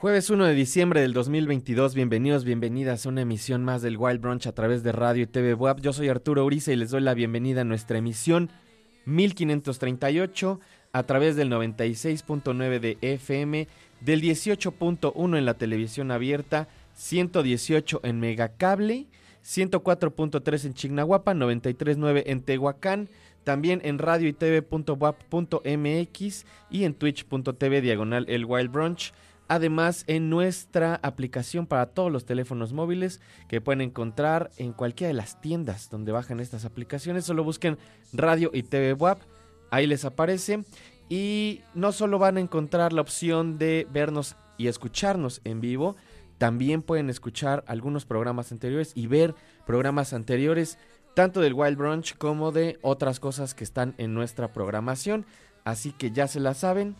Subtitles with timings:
[0.00, 4.46] Jueves 1 de diciembre del 2022, bienvenidos, bienvenidas a una emisión más del Wild Brunch
[4.46, 5.80] a través de radio y TV WAP.
[5.80, 8.50] Yo soy Arturo Uriza y les doy la bienvenida a nuestra emisión
[9.04, 10.60] 1538
[10.92, 13.68] a través del 96.9 de FM,
[14.00, 19.06] del 18.1 en la televisión abierta, 118 en Megacable,
[19.44, 23.08] 104.3 en Chignahuapa, 93.9 en Tehuacán,
[23.46, 25.66] también en radio y tv.wap.mx
[26.68, 29.12] y en twitch.tv diagonal el Wild Brunch.
[29.46, 35.14] Además, en nuestra aplicación para todos los teléfonos móviles que pueden encontrar en cualquiera de
[35.14, 37.78] las tiendas donde bajan estas aplicaciones, solo busquen
[38.12, 39.20] Radio y TVWAP.
[39.70, 40.64] Ahí les aparece.
[41.08, 45.94] Y no solo van a encontrar la opción de vernos y escucharnos en vivo,
[46.38, 50.78] también pueden escuchar algunos programas anteriores y ver programas anteriores
[51.16, 55.24] tanto del Wild Brunch como de otras cosas que están en nuestra programación.
[55.64, 56.94] Así que ya se la saben,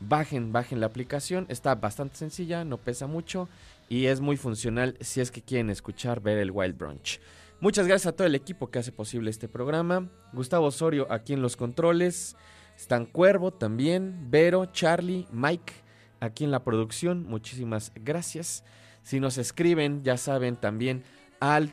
[0.00, 3.48] bajen, bajen la aplicación, está bastante sencilla, no pesa mucho
[3.88, 7.22] y es muy funcional si es que quieren escuchar, ver el Wild Brunch.
[7.58, 10.10] Muchas gracias a todo el equipo que hace posible este programa.
[10.34, 12.36] Gustavo Osorio aquí en los controles.
[12.76, 15.72] Stan Cuervo también, Vero, Charlie, Mike
[16.20, 17.24] aquí en la producción.
[17.24, 18.62] Muchísimas gracias.
[19.02, 21.02] Si nos escriben, ya saben también
[21.40, 21.72] al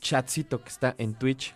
[0.00, 1.54] chatcito que está en Twitch.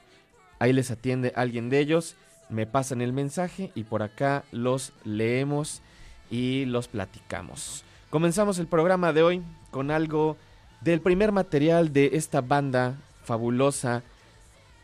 [0.59, 2.17] Ahí les atiende alguien de ellos.
[2.49, 5.83] Me pasan el mensaje y por acá los leemos
[6.31, 7.85] y los platicamos.
[8.11, 10.37] Comenzamos el programa de hoy con algo
[10.81, 14.03] del primer material de esta banda fabulosa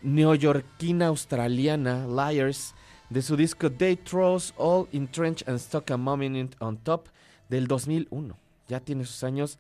[0.03, 2.75] neoyorquina australiana Liars
[3.11, 7.09] de su disco Day Throws All in Trench and Stuck a Moment on Top
[7.49, 8.37] del 2001.
[8.69, 9.59] Ya tiene sus años.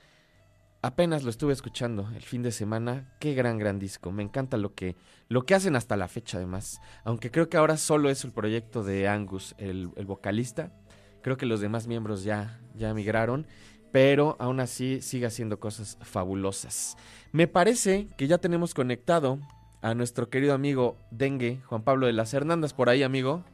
[0.81, 3.13] Apenas lo estuve escuchando el fin de semana.
[3.19, 4.13] Qué gran, gran disco.
[4.13, 4.97] Me encanta lo que,
[5.29, 6.81] lo que hacen hasta la fecha, además.
[7.03, 10.73] Aunque creo que ahora solo es el proyecto de Angus, el, el vocalista.
[11.21, 13.49] Creo que los demás miembros ya, ya migraron.
[13.91, 16.97] Pero aún así sigue haciendo cosas fabulosas.
[17.33, 19.41] Me parece que ya tenemos conectado
[19.83, 23.45] a nuestro querido amigo Dengue, Juan Pablo de las Hernandas, por ahí, amigo.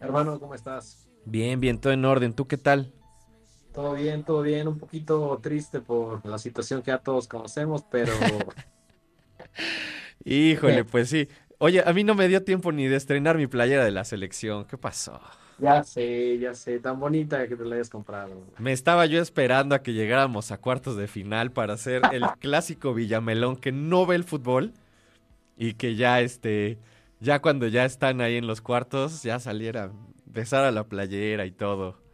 [0.00, 1.08] Hermano, ¿cómo estás?
[1.24, 2.34] Bien, bien, todo en orden.
[2.34, 2.92] ¿Tú qué tal?
[3.80, 4.68] Todo bien, todo bien.
[4.68, 8.12] Un poquito triste por la situación que ya todos conocemos, pero
[10.24, 11.28] Híjole, pues sí.
[11.56, 14.66] Oye, a mí no me dio tiempo ni de estrenar mi playera de la selección.
[14.66, 15.18] ¿Qué pasó?
[15.58, 18.30] ya sé, ya sé, tan bonita que te la hayas comprado.
[18.58, 22.92] Me estaba yo esperando a que llegáramos a cuartos de final para hacer el clásico
[22.92, 24.74] Villamelón que no ve el fútbol
[25.56, 26.78] y que ya este
[27.18, 29.90] ya cuando ya están ahí en los cuartos ya saliera
[30.26, 32.09] besar a la playera y todo.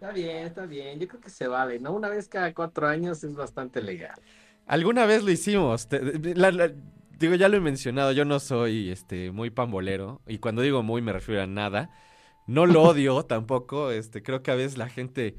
[0.00, 0.98] Está bien, está bien.
[1.00, 1.92] Yo creo que se vale, ¿no?
[1.92, 4.20] Una vez cada cuatro años es bastante legal.
[4.66, 5.88] Alguna vez lo hicimos.
[5.88, 6.00] te-
[6.34, 6.72] la- la-
[7.18, 11.02] digo, ya lo he mencionado, yo no soy este muy pambolero y cuando digo muy
[11.02, 11.90] me refiero a nada.
[12.46, 15.36] No lo odio tampoco, este creo que a veces la gente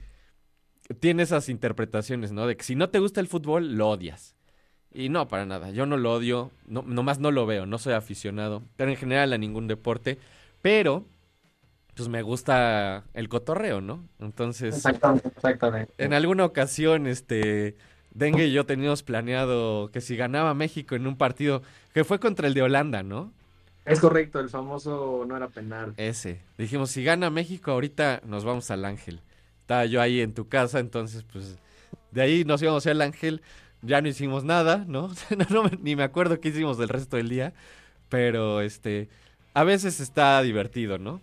[1.00, 2.48] tiene esas interpretaciones, ¿no?
[2.48, 4.36] De que si no te gusta el fútbol, lo odias.
[4.94, 5.72] Y no, para nada.
[5.72, 9.34] Yo no lo odio, no, nomás no lo veo, no soy aficionado, pero en general
[9.34, 10.20] a ningún deporte.
[10.62, 11.06] Pero,
[12.00, 14.08] pues me gusta el cotorreo, ¿no?
[14.22, 15.94] Entonces, Exactamente, exactamente.
[15.98, 17.76] en alguna ocasión, este,
[18.12, 21.62] Dengue y yo teníamos planeado que si ganaba México en un partido,
[21.94, 23.34] que fue contra el de Holanda, ¿no?
[23.84, 25.94] Es correcto, el famoso no era penal.
[25.98, 26.40] Ese.
[26.58, 29.20] Dijimos, si gana México, ahorita nos vamos al Ángel.
[29.60, 31.58] Estaba yo ahí en tu casa, entonces, pues,
[32.12, 33.42] de ahí nos íbamos al Ángel.
[33.82, 35.12] Ya no hicimos nada, ¿no?
[35.50, 37.54] No, no ni me acuerdo qué hicimos del resto del día.
[38.08, 39.10] Pero, este,
[39.54, 41.20] a veces está divertido, ¿no?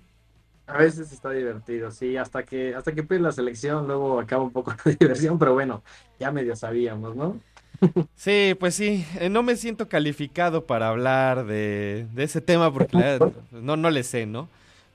[0.66, 4.52] A veces está divertido, sí, hasta que hasta que pierde la selección, luego acaba un
[4.52, 5.82] poco la diversión, pero bueno,
[6.18, 7.38] ya medio sabíamos, ¿no?
[8.14, 12.96] Sí, pues sí, eh, no me siento calificado para hablar de, de ese tema porque
[12.96, 13.18] la
[13.52, 14.48] no, no le sé, ¿no?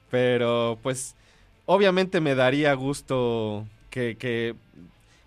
[0.09, 1.15] Pero pues
[1.65, 4.55] obviamente me daría gusto que, que,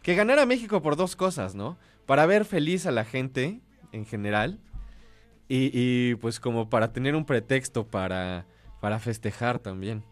[0.02, 1.76] que ganara México por dos cosas, ¿no?
[2.06, 3.60] Para ver feliz a la gente
[3.92, 4.58] en general
[5.48, 8.46] y, y, pues como para tener un pretexto para,
[8.80, 10.02] para festejar también.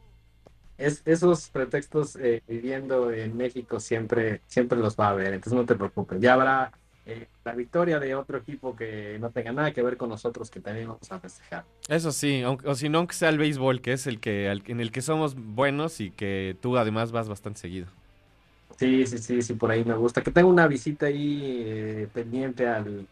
[0.83, 5.65] Es, esos pretextos eh, viviendo en México siempre, siempre los va a haber, entonces no
[5.67, 6.21] te preocupes.
[6.21, 6.73] Ya habrá
[7.07, 10.61] eh, la victoria de otro equipo que no tenga nada que ver con nosotros que
[10.61, 11.65] también vamos a festejar.
[11.89, 14.81] Eso sí, o si no, aunque sea el béisbol, que es el que al- en
[14.81, 17.89] el que somos buenos y que tú además vas bastante seguido.
[18.79, 20.23] Sí, sí, sí, sí, por ahí me gusta.
[20.23, 23.07] Que tengo una visita ahí eh, pendiente al,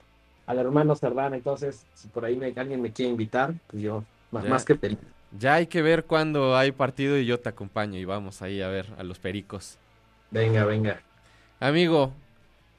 [0.46, 4.46] al hermano Cerdán, entonces si por ahí me- alguien me quiere invitar, pues yo más,
[4.48, 4.98] más que feliz.
[5.38, 8.68] Ya hay que ver cuándo hay partido y yo te acompaño y vamos ahí a
[8.68, 9.78] ver a los pericos.
[10.30, 11.02] Venga, venga.
[11.60, 12.12] Amigo,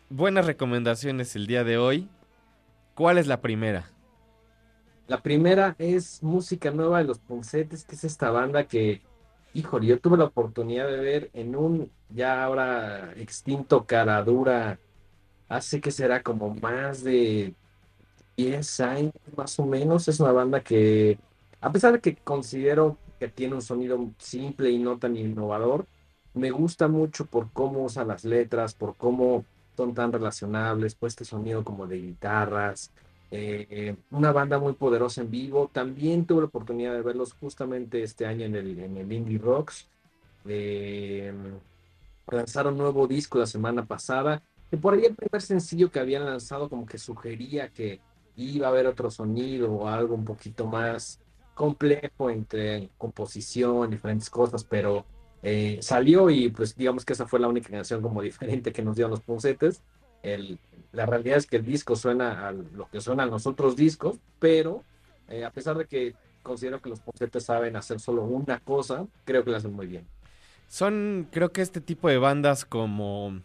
[0.09, 2.09] buenas recomendaciones el día de hoy.
[2.93, 3.85] ¿Cuál es la primera?
[5.07, 9.01] La primera es música nueva de los Puncetes, que es esta banda que,
[9.53, 14.79] híjole, yo tuve la oportunidad de ver en un ya ahora extinto cara dura,
[15.47, 17.53] hace que será como más de
[18.37, 20.07] 10 años más o menos.
[20.07, 21.17] Es una banda que,
[21.61, 25.85] a pesar de que considero que tiene un sonido simple y no tan innovador,
[26.33, 29.45] me gusta mucho por cómo usa las letras, por cómo
[29.77, 32.91] son tan relacionables, pues este sonido como de guitarras
[33.33, 35.69] eh, una banda muy poderosa en vivo.
[35.71, 39.87] También tuve la oportunidad de verlos justamente este año en el, Indie Rocks.
[40.45, 41.33] Eh,
[42.29, 46.69] lanzaron nuevo disco la semana pasada, que por ahí el primer sencillo que habían lanzado
[46.69, 48.01] como que sugería que
[48.35, 51.19] iba a haber otro sonido o algo un poquito más
[51.53, 55.05] complejo entre composición, diferentes cosas, pero
[55.43, 58.95] eh, salió y pues digamos que esa fue la única canción como diferente que nos
[58.95, 59.81] dieron los puncetes.
[60.23, 60.59] El,
[60.91, 64.83] la realidad es que el disco suena a lo que suenan los otros discos, pero
[65.27, 69.43] eh, a pesar de que considero que los puncetes saben hacer solo una cosa, creo
[69.43, 70.05] que lo hacen muy bien.
[70.67, 73.41] Son, creo que este tipo de bandas como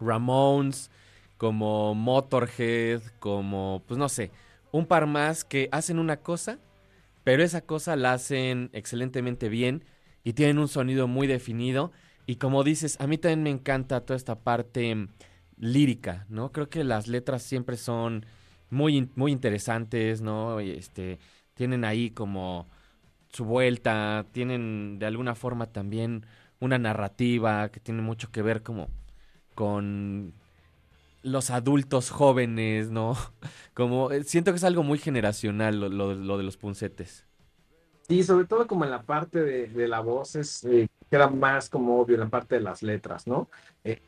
[0.00, 0.90] Ramones,
[1.38, 4.30] como Motorhead, como, pues no sé,
[4.70, 6.58] un par más que hacen una cosa,
[7.24, 9.84] pero esa cosa la hacen excelentemente bien
[10.24, 11.92] y tienen un sonido muy definido.
[12.26, 15.08] Y como dices, a mí también me encanta toda esta parte
[15.56, 16.52] lírica, ¿no?
[16.52, 18.26] Creo que las letras siempre son
[18.70, 20.60] muy, muy interesantes, ¿no?
[20.60, 21.18] Este,
[21.54, 22.68] tienen ahí como
[23.28, 26.26] su vuelta, tienen de alguna forma también
[26.60, 28.88] una narrativa que tiene mucho que ver como
[29.54, 30.34] con
[31.22, 33.16] los adultos jóvenes, ¿no?
[33.74, 37.26] Como eh, siento que es algo muy generacional lo, lo, lo de los puncetes.
[38.08, 42.00] Sí, sobre todo como en la parte de, la voz es, eh, queda más como
[42.00, 43.48] obvio en la parte de las letras, ¿no?
[43.84, 44.02] Eh,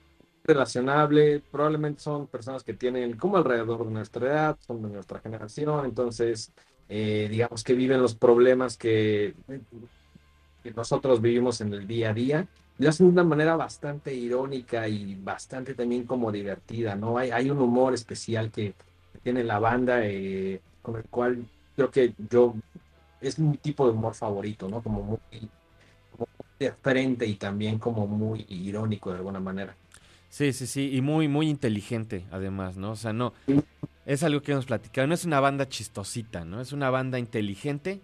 [0.44, 5.86] relacionable, probablemente son personas que tienen como alrededor de nuestra edad, son de nuestra generación,
[5.86, 6.52] entonces
[6.88, 9.34] eh, digamos que viven los problemas que
[10.76, 15.14] nosotros vivimos en el día a día, lo hacen de una manera bastante irónica y
[15.14, 17.18] bastante también como divertida, ¿no?
[17.18, 18.74] Hay, hay un humor especial que
[19.22, 21.44] tiene la banda eh, con el cual
[21.76, 22.54] creo que yo
[23.20, 24.82] es mi tipo de humor favorito, ¿no?
[24.82, 25.18] Como muy,
[26.12, 29.74] como muy de frente y también como muy irónico de alguna manera.
[30.28, 32.90] Sí, sí, sí, y muy, muy inteligente además, ¿no?
[32.90, 33.32] O sea, no,
[34.04, 36.60] es algo que hemos platicado, no es una banda chistosita, ¿no?
[36.60, 38.00] Es una banda inteligente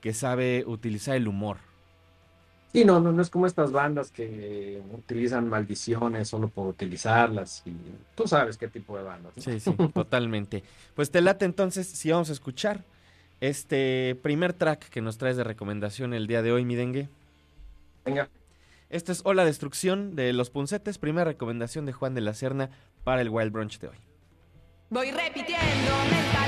[0.00, 1.69] que sabe utilizar el humor.
[2.72, 7.74] Sí, no, no, no es como estas bandas que utilizan maldiciones solo por utilizarlas y
[8.14, 9.36] tú sabes qué tipo de bandas.
[9.36, 9.42] ¿no?
[9.42, 10.62] Sí, sí, totalmente.
[10.94, 12.84] Pues te late entonces si vamos a escuchar
[13.40, 17.08] este primer track que nos traes de recomendación el día de hoy, mi dengue.
[18.04, 18.28] Venga.
[18.88, 22.70] Esta es Hola Destrucción de Los Puncetes, primera recomendación de Juan de la Serna
[23.02, 23.96] para el Wild Brunch de hoy.
[24.90, 26.39] Voy repitiendo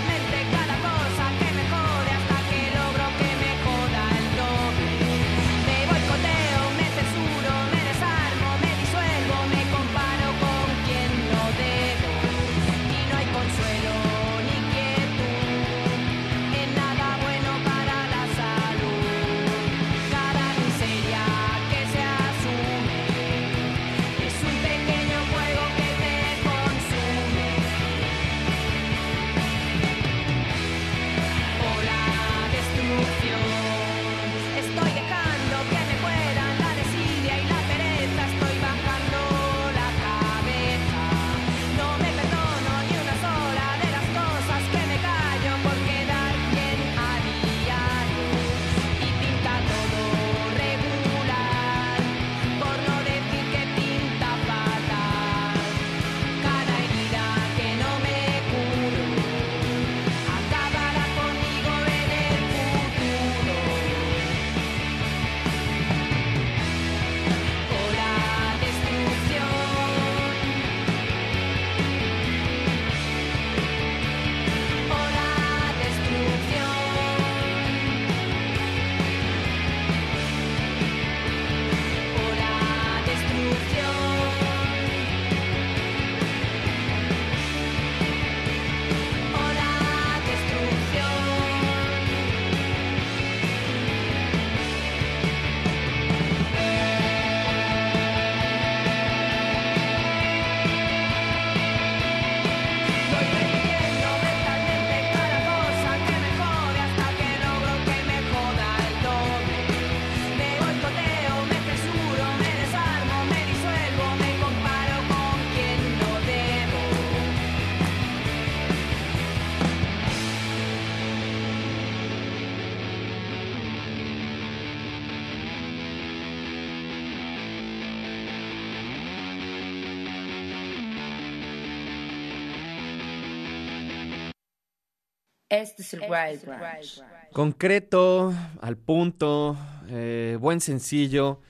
[135.52, 137.02] Este es el Wild Brunch.
[137.30, 138.32] Concreto,
[138.62, 139.54] al punto,
[139.90, 141.40] eh, buen sencillo.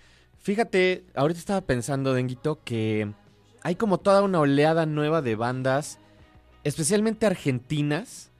[0.40, 3.12] Fíjate, ahorita estaba pensando, Denguito, que
[3.62, 6.00] hay como toda una oleada nueva de bandas,
[6.64, 8.32] especialmente argentinas,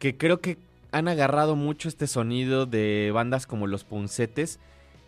[0.00, 0.58] que creo que
[0.90, 4.58] han agarrado mucho este sonido de bandas como Los Puncetes,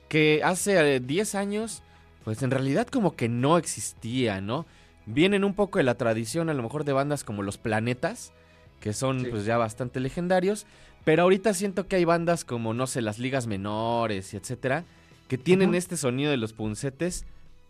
[0.09, 1.83] que hace eh, 10 años
[2.23, 4.67] pues en realidad como que no existía, ¿no?
[5.05, 8.33] Vienen un poco de la tradición a lo mejor de bandas como Los Planetas,
[8.81, 9.27] que son Sí.
[9.31, 10.67] pues ya bastante legendarios,
[11.05, 14.85] pero ahorita siento que hay bandas como, no sé, las ligas menores y etcétera,
[15.29, 17.25] que tienen este sonido de los puncetes,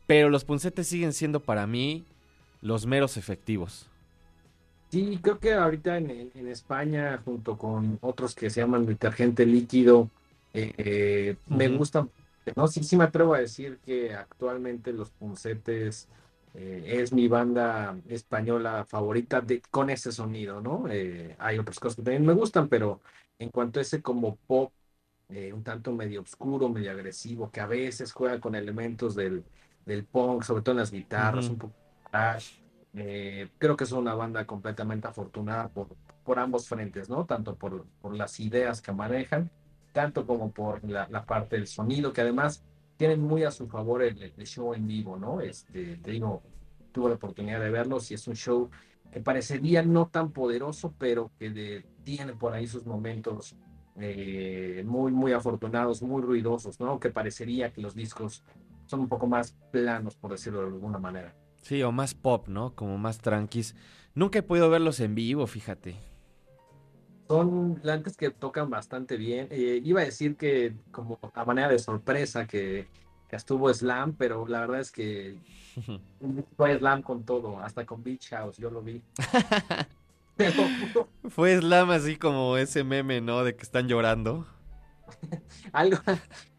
[0.06, 2.04] pero los puncetes siguen siendo para mí
[2.62, 3.88] los meros efectivos.
[4.90, 10.08] Sí, creo que ahorita en, España, junto con otros que se llaman detergente líquido,
[10.54, 12.08] eh, eh, me gustan.
[12.54, 16.08] No, sí, sí me atrevo a decir que actualmente los Puncetes
[16.56, 20.86] eh, es mi banda española favorita de, con ese sonido, ¿no?
[20.90, 23.02] Eh, hay otras cosas que también me gustan, pero
[23.38, 24.72] en cuanto a ese como pop,
[25.28, 29.44] eh, un tanto medio oscuro, medio agresivo, que a veces juega con elementos del,
[29.84, 31.52] del punk, sobre todo en las guitarras, Ujú.
[31.52, 32.60] un poco de thrash,
[32.94, 37.26] eh, creo que es una banda completamente afortunada por, por ambos frentes, ¿no?
[37.26, 39.50] Tanto por, por las ideas que manejan,
[39.92, 42.64] tanto como por la, la parte del sonido, que además
[42.96, 45.40] tienen muy a su favor el, show en vivo, ¿no?
[45.40, 46.42] Este, te digo,
[46.92, 48.70] tuve la oportunidad de verlos y es un show
[49.10, 53.56] que parecería no tan poderoso, pero que de- tiene por ahí sus momentos
[53.98, 57.00] eh, muy, muy afortunados, muy ruidosos, ¿no?
[57.00, 58.42] Que parecería que los discos
[58.86, 61.34] son un poco más planos, por decirlo de alguna manera.
[61.62, 62.74] Sí, o más pop, ¿no?
[62.74, 63.74] Como más tranquis.
[64.14, 65.96] Nunca he podido verlos en vivo, fíjate.
[67.28, 69.48] Son antes que tocan bastante bien.
[69.50, 72.86] Eh, iba a decir que como a manera de sorpresa que,
[73.28, 75.38] que estuvo Slam, pero la verdad es que
[76.56, 79.02] fue Slam con todo, hasta con Beach House, yo lo vi.
[80.36, 80.52] Pero
[81.30, 83.42] Fue Slam así como ese meme, ¿no?
[83.42, 84.46] De que están llorando.
[85.72, 85.98] algo,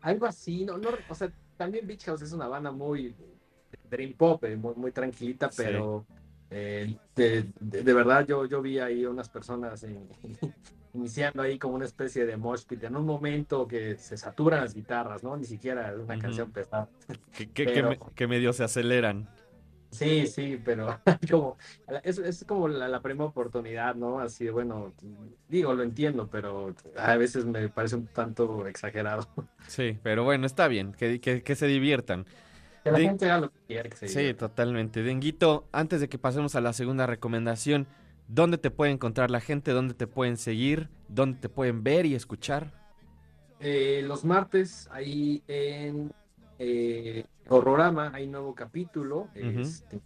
[0.02, 3.16] algo así, no, no, o sea, también Beach House es una banda muy
[3.90, 5.64] dream pop, eh, muy, muy tranquilita, Sí.
[6.50, 10.08] Eh, de, de- de verdad yo, yo vi ahí unas personas en-
[10.94, 14.74] iniciando ahí como una especie de mosh pit en un momento que se saturan las
[14.74, 15.36] guitarras, ¿no?
[15.38, 16.90] Ni siquiera una canción pesada.
[17.36, 19.28] Que, que, que Pero- me- que medio se aceleran.
[19.90, 21.00] Sí, sí, pero
[21.32, 21.58] como,
[22.04, 24.20] es, es como la, la primera oportunidad, ¿no?
[24.20, 24.94] Así de, bueno,
[25.48, 29.28] digo, lo entiendo, pero a veces me parece un tanto exagerado.
[29.68, 32.26] Sí, pero bueno, está bien, que, que, que se diviertan.
[32.88, 35.04] Que la Di- gente haga lo que quiera que se Sí, totalmente.
[35.04, 37.88] Denguito, antes de que pasemos a la segunda recomendación,
[38.28, 39.72] ¿dónde te puede encontrar la gente?
[39.72, 40.90] ¿Dónde te pueden seguir?
[41.08, 42.74] ¿Dónde te pueden ver y escuchar?
[43.60, 46.12] Eh, los martes ahí en
[46.60, 49.30] eh, Horrorama hay nuevo capítulo.
[49.34, 50.00] Este,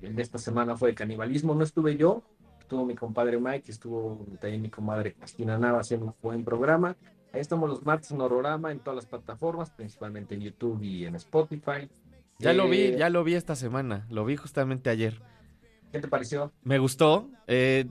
[0.00, 1.54] en esta semana fue de canibalismo.
[1.54, 2.22] No estuve yo,
[2.60, 6.96] estuvo mi compadre Mike, estuvo también mi comadre Cristina Nava haciendo un buen programa.
[7.32, 11.14] Ahí estamos los martes en Horrorama en todas las plataformas, principalmente en YouTube y en
[11.16, 11.88] Spotify.
[12.38, 15.20] Ya lo vi, Eh, ya lo vi esta semana, lo vi justamente ayer.
[15.92, 16.52] ¿Qué te pareció?
[16.62, 17.30] Me gustó.
[17.48, 17.86] eh,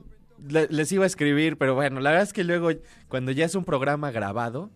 [0.48, 2.70] le- les iba a escribir, pero bueno, la verdad es que luego,
[3.08, 4.70] cuando ya es un programa grabado,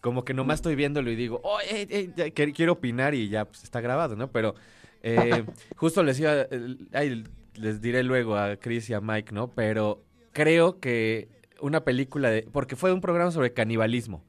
[0.00, 2.12] como que nomás estoy viéndolo y digo, oh, eh,
[2.54, 4.30] quiero opinar y ya pues, está grabado, ¿no?
[4.32, 4.56] Pero
[5.02, 5.44] eh,
[5.76, 6.46] justo les iba,
[6.92, 9.52] ay, les diré luego a Chris y a Mike, ¿no?
[9.52, 11.28] Pero creo que
[11.60, 14.24] una película de, porque fue un programa sobre canibalismo,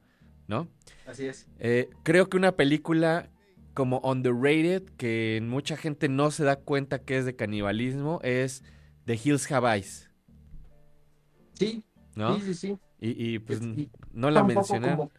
[0.48, 0.68] ¿no?
[1.08, 1.48] Así es.
[1.60, 3.30] Eh, creo que una película
[3.76, 8.64] como underrated, que mucha gente no se da cuenta que es de canibalismo, es
[9.06, 10.12] The Hills Have Eyes,
[11.54, 11.84] Sí,
[12.16, 12.36] ¿no?
[12.36, 12.80] sí, sí, sí.
[13.00, 14.92] Y, y, pues Y- no la mencioné.
[14.92, 15.12] Como,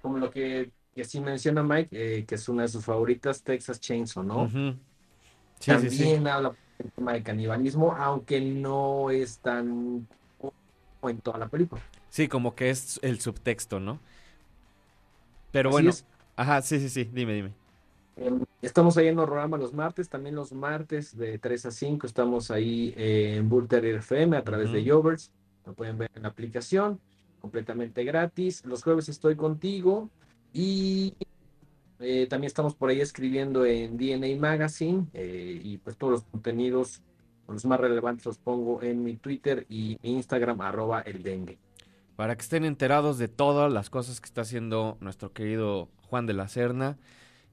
[0.00, 1.88] como lo que, que sí menciona Mike,
[2.20, 4.48] eh, que es una de sus favoritas, Texas Chainsaw, ¿no?
[5.60, 6.28] Sí, También sí.
[6.28, 10.08] habla del tema de canibalismo, aunque no es tan
[11.02, 11.82] en toda la película.
[12.08, 14.00] Sí, como que es el subtexto, ¿no?
[15.50, 16.06] Pero Así bueno, es.
[16.36, 17.52] Ajá, sí, sí, sí, dime, dime.
[18.16, 22.50] Em, Estamos ahí en Horrorama los martes, también los martes de 3 a 5 estamos
[22.50, 24.84] ahí en Bull Terrier FM a través de.
[24.90, 25.30] Jovers,
[25.64, 26.98] lo pueden ver en la aplicación,
[27.40, 28.64] completamente gratis.
[28.64, 30.10] Los jueves estoy contigo
[30.52, 31.14] y
[32.00, 37.02] eh, también estamos por ahí escribiendo en DNA Magazine eh, y pues todos los contenidos,
[37.46, 41.56] los más relevantes los pongo en mi Twitter y mi Instagram arroba el dengue.
[42.16, 46.32] Para que estén enterados de todas las cosas que está haciendo nuestro querido Juan de
[46.32, 46.98] la Serna.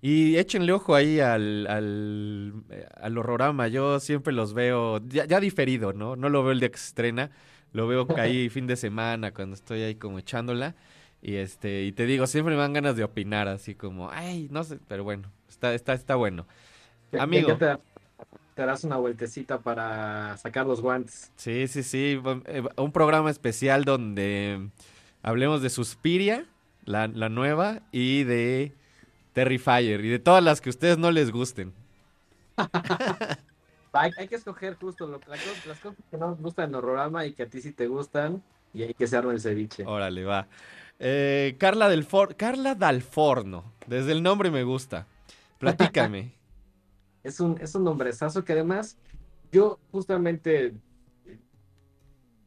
[0.01, 3.67] Y échenle ojo ahí al, al, eh, al horrorama.
[3.67, 6.15] Yo siempre los veo ya, ya diferido, ¿no?
[6.15, 7.31] No lo veo el día que se estrena.
[7.71, 10.75] Lo veo ahí fin de semana cuando estoy ahí como echándola.
[11.21, 14.65] Y este, y te digo, siempre me dan ganas de opinar, así como, ay, no
[14.65, 16.45] sé, pero bueno, está, está, está bueno.
[17.17, 17.57] Amigo.
[18.55, 21.31] Te darás una vueltecita para sacar los guantes.
[21.35, 22.21] Sí, sí, sí.
[22.45, 24.69] eh, Un programa especial donde
[25.21, 26.45] hablemos de Suspiria,
[26.85, 28.73] la, la nueva, y de
[29.33, 31.73] Terrifier, y de todas las que a ustedes no les gusten.
[33.95, 37.33] Hay, hay que escoger justo lo- las cosas que no nos gustan en Horrorama y
[37.33, 38.41] que a ti sí te gustan
[38.73, 39.85] y hay que se arme el ceviche.
[39.85, 40.47] Órale, va.
[40.97, 45.05] Eh, Carla, del For- Carla Dalforno, desde el nombre me gusta.
[45.59, 46.31] Platícame.
[47.23, 48.97] Es un, es un nombrezazo que además
[49.51, 50.73] yo justamente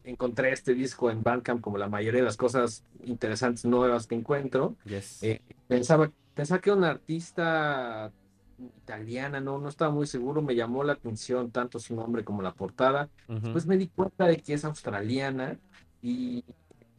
[0.05, 4.77] encontré este disco en Bandcamp como la mayoría de las cosas interesantes nuevas que encuentro.
[4.85, 5.23] Yes.
[5.23, 8.13] Eh, pensaba, pensaba que era una artista
[8.83, 12.55] italiana, no, no estaba muy seguro, me llamó la atención tanto su nombre como la
[12.55, 13.09] portada.
[13.29, 13.53] Ujú.
[13.53, 15.59] Pues me di cuenta de que es australiana
[16.03, 16.45] y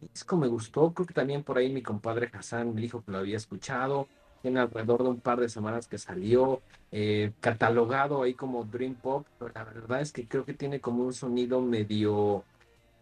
[0.01, 0.93] el disco me gustó.
[0.93, 4.07] Creo que también por ahí mi compadre Hassan me dijo que lo había escuchado.
[4.41, 9.25] Tiene alrededor de un par de semanas que salió, eh, catalogado ahí como Dream Pop,
[9.37, 12.43] pero la verdad es que creo que tiene como un sonido medio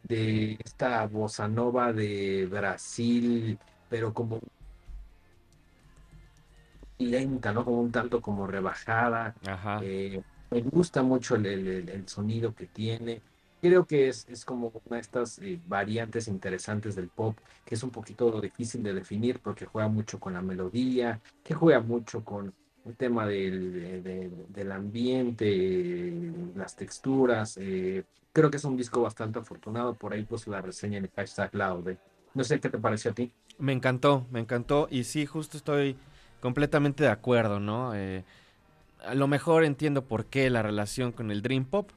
[0.04, 4.40] de esta bossa nova de Brasil, pero como
[7.00, 7.66] lenta, ¿no?
[7.66, 9.36] Como un tanto como rebajada.
[9.48, 9.80] Ajá.
[9.84, 10.22] Eh,
[10.52, 13.22] me gusta mucho el, el- el- el sonido que tiene.
[13.66, 17.82] Creo que es, es como una de estas eh, variantes interesantes del pop, que es
[17.82, 22.54] un poquito difícil de definir porque juega mucho con la melodía, que juega mucho con
[22.86, 26.14] el tema del, de- de- del ambiente,
[26.56, 27.58] las texturas.
[27.60, 29.96] eh, creo que es un disco bastante afortunado.
[29.96, 31.98] Por ahí puse la reseña en el hashtag Laude.
[32.36, 33.32] No sé qué te pareció a ti.
[33.58, 34.88] Me encantó, me encantó.
[34.92, 35.96] Y sí, justo estoy
[36.40, 37.96] completamente de acuerdo, ¿no?
[37.96, 38.24] Eh,
[39.04, 41.90] a lo mejor entiendo por qué la relación con el Dream Pop,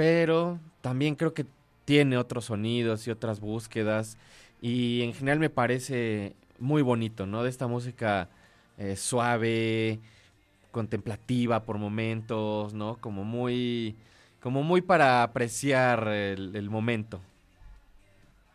[0.00, 1.44] pero también creo que
[1.84, 4.16] tiene otros sonidos y otras búsquedas.
[4.62, 7.42] Y en general me parece muy bonito, ¿no?
[7.42, 8.30] De esta música
[8.78, 10.00] eh, suave,
[10.72, 12.96] contemplativa por momentos, ¿no?
[12.96, 13.94] Como muy,
[14.40, 17.20] como muy para apreciar el, el momento.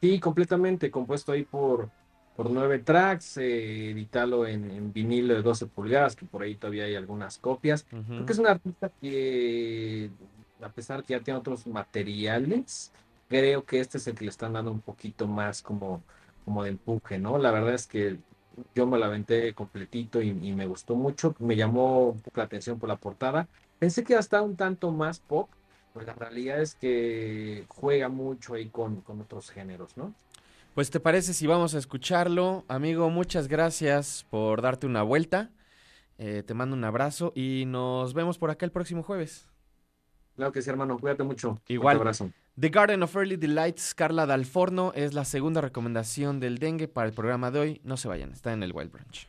[0.01, 1.91] Sí, completamente, compuesto ahí por,
[2.35, 6.85] por nueve tracks, eh, editalo en, en vinilo de 12 pulgadas, que por ahí todavía
[6.85, 7.85] hay algunas copias.
[7.91, 8.03] Ujú.
[8.15, 10.09] Creo que es un artista que,
[10.61, 12.91] a pesar que ya tiene otros materiales,
[13.27, 16.03] creo que este es el que le están dando un poquito más como,
[16.45, 17.37] como de empuje, ¿no?
[17.37, 18.17] La verdad es que
[18.73, 22.79] yo me la aventé completito y, me gustó mucho, me llamó un poco la atención
[22.79, 23.47] por la portada.
[23.79, 25.49] Pensé que hasta un tanto más pop,
[25.93, 30.13] pues la realidad es que juega mucho ahí con, con otros géneros, ¿no?
[30.73, 35.51] Pues te parece si vamos a escucharlo, amigo, muchas gracias por darte una vuelta.
[36.17, 39.47] Eh, te mando un abrazo y nos vemos por acá el próximo jueves.
[40.35, 41.61] Claro que sí, hermano, cuídate mucho.
[41.67, 41.97] Igual.
[41.97, 42.31] Un abrazo.
[42.59, 47.13] The Garden of Early Delights, Carla Dalforno, es la segunda recomendación del dengue para el
[47.13, 47.81] programa de hoy.
[47.83, 49.27] No se vayan, está en el Wild Branch.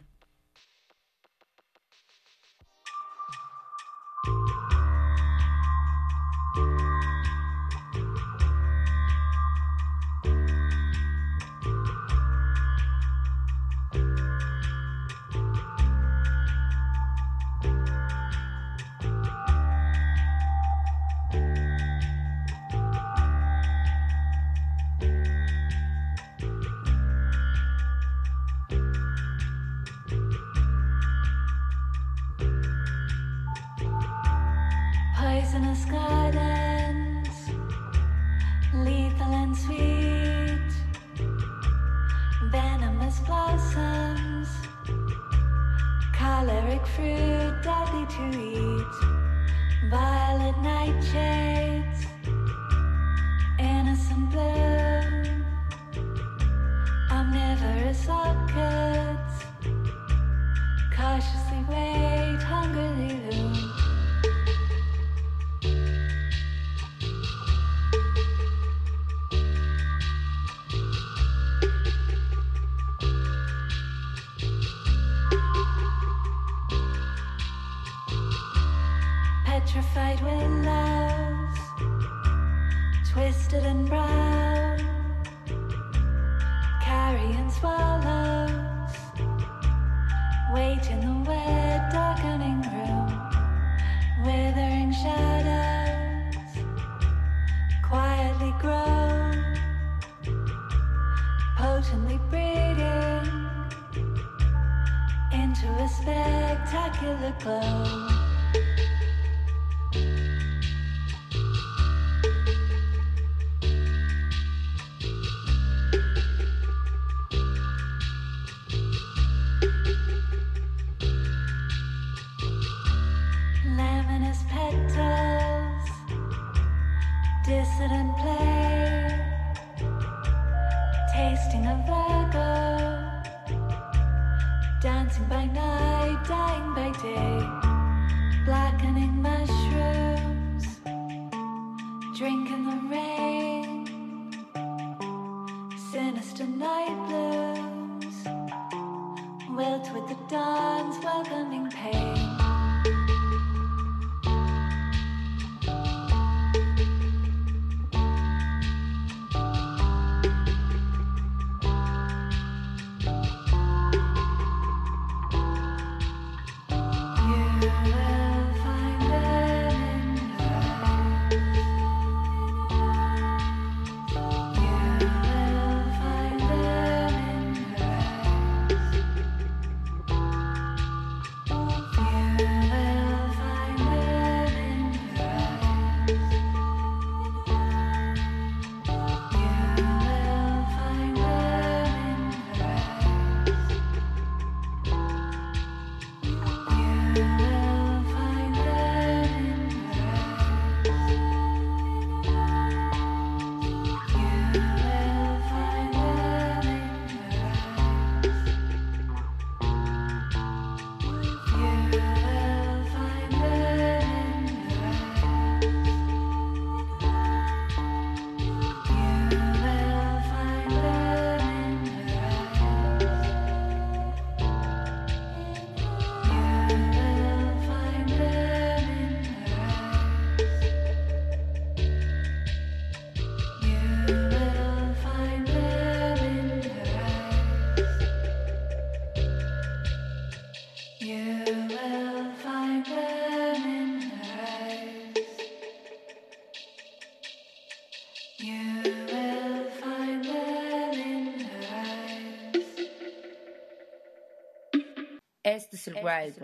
[255.57, 256.37] Este es el Wild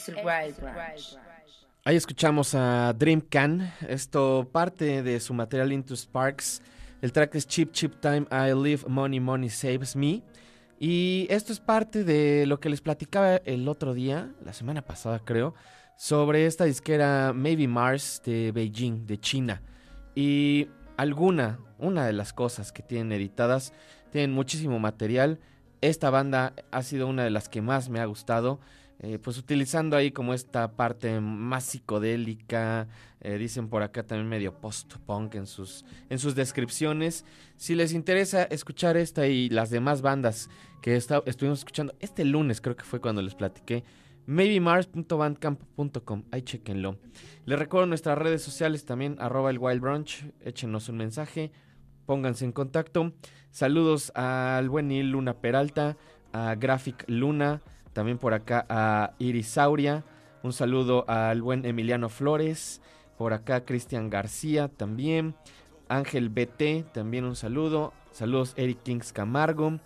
[0.00, 1.18] es el Wild Branch.
[1.84, 6.62] Ahí escuchamos a Dream Can, esto parte de su material Into Sparks.
[7.02, 10.22] El track es Cheap Cheap Time, I Live Money Money Saves Me.
[10.78, 15.20] Y esto es parte de lo que les platicaba el otro día, la semana pasada
[15.22, 15.54] creo,
[15.96, 19.62] sobre esta disquera Maybe Mars de Beijing, de China.
[20.14, 23.74] Y alguna, una de las cosas que tienen editadas,
[24.10, 25.40] tienen muchísimo material.
[25.82, 28.60] Esta banda ha sido una de las que más me ha gustado.
[29.00, 32.86] Eh, pues utilizando ahí como esta parte más psicodélica,
[33.20, 37.24] eh, dicen por acá también medio post-punk en sus, en sus descripciones.
[37.56, 40.48] Si les interesa escuchar esta y las demás bandas
[40.82, 43.84] que esta- estuvimos escuchando este lunes, creo que fue cuando les platiqué,
[44.26, 46.98] maybemars.bandcamp.com, ahí chequenlo.
[47.46, 51.52] Les recuerdo nuestras redes sociales también, arroba el Wild Brunch, échenos un mensaje,
[52.06, 53.12] pónganse en contacto.
[53.50, 55.96] Saludos al buen Luna Peralta,
[56.32, 57.60] a Graphic Luna,
[58.00, 60.04] también por acá a Irisauria,
[60.42, 62.80] un saludo al buen Emiliano Flores,
[63.18, 65.34] por acá Cristian García también,
[65.86, 69.80] Ángel BT, también un saludo, saludos Eric Kings Camargo,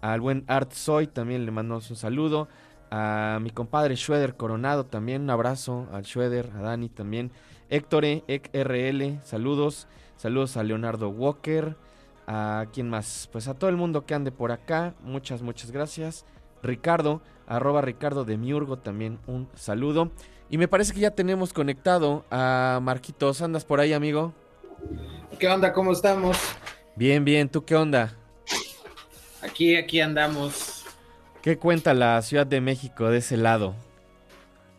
[0.00, 2.48] al buen Art Soy también le mandamos un saludo,
[2.90, 5.86] a mi compadre Schroeder Coronado también, un abrazo.
[5.92, 7.30] Al Schroeder, a Dani también,
[7.68, 11.76] Héctor E, RL, saludos, saludos a Leonardo Walker,
[12.26, 16.26] a quién más, pues a todo el mundo que ande por acá, muchas, muchas gracias.
[16.62, 20.10] Ricardo, arroba Ricardo de Miurgo, también un saludo.
[20.48, 23.42] Y me parece que ya tenemos conectado a Marquitos.
[23.42, 24.32] ¿Andas por ahí, amigo?
[25.38, 25.72] ¿Qué onda?
[25.72, 26.36] ¿Cómo estamos?
[26.96, 27.48] Bien, bien.
[27.48, 28.16] ¿Tú qué onda?
[29.42, 30.84] Aquí, aquí andamos.
[31.42, 33.74] ¿Qué cuenta la Ciudad de México de ese lado?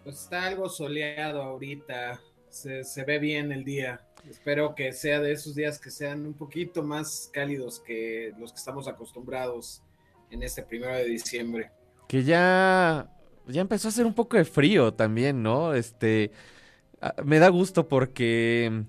[0.04, 2.20] Pues está algo soleado ahorita.
[2.50, 4.02] Se, se ve bien el día.
[4.30, 8.58] Espero que sea de esos días que sean un poquito más cálidos que los que
[8.58, 9.82] estamos acostumbrados
[10.30, 11.72] en este primero de diciembre.
[12.12, 13.08] Que ya,
[13.48, 15.74] ya empezó a hacer un poco de frío también, ¿no?
[15.74, 16.34] Este,
[17.24, 18.84] me da gusto porque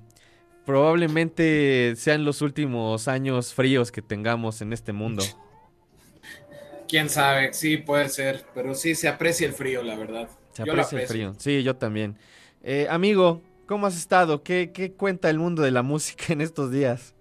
[0.67, 5.23] probablemente sean los últimos años fríos que tengamos en este mundo.
[6.89, 10.29] Quién sabe, sí puede ser, pero sí se aprecia el frío, la verdad.
[10.51, 11.35] Se Yo aprecia el frío.
[11.39, 12.19] Sí, yo también.
[12.65, 14.43] Eh, amigo, ¿cómo has estado?
[14.43, 17.15] ¿Qué, ¿Qué cuenta el mundo de la música en estos días?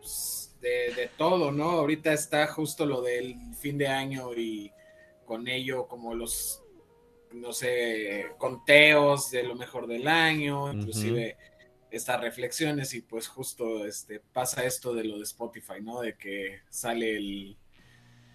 [0.00, 1.70] Pues, de, de todo, ¿no?
[1.70, 4.72] Ahorita está justo lo del fin de año y
[5.24, 6.62] con ello como los,
[7.32, 11.36] no sé, conteos de lo mejor del año, inclusive
[11.90, 16.00] estas reflexiones y pues justo este pasa esto de lo de Spotify, ¿no?
[16.00, 17.56] De que sale el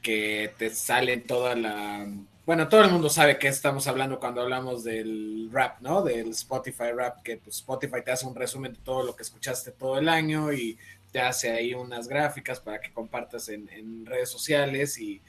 [0.01, 2.07] que te sale toda la
[2.49, 6.01] bueno, todo el mundo sabe que estamos hablando cuando hablamos del rap, ¿no?
[6.01, 9.71] Del Spotify rap, que pues, Spotify te hace un resumen de todo lo que escuchaste
[9.71, 10.75] todo el año y
[11.11, 15.21] te hace ahí unas gráficas para que compartas en, en redes sociales y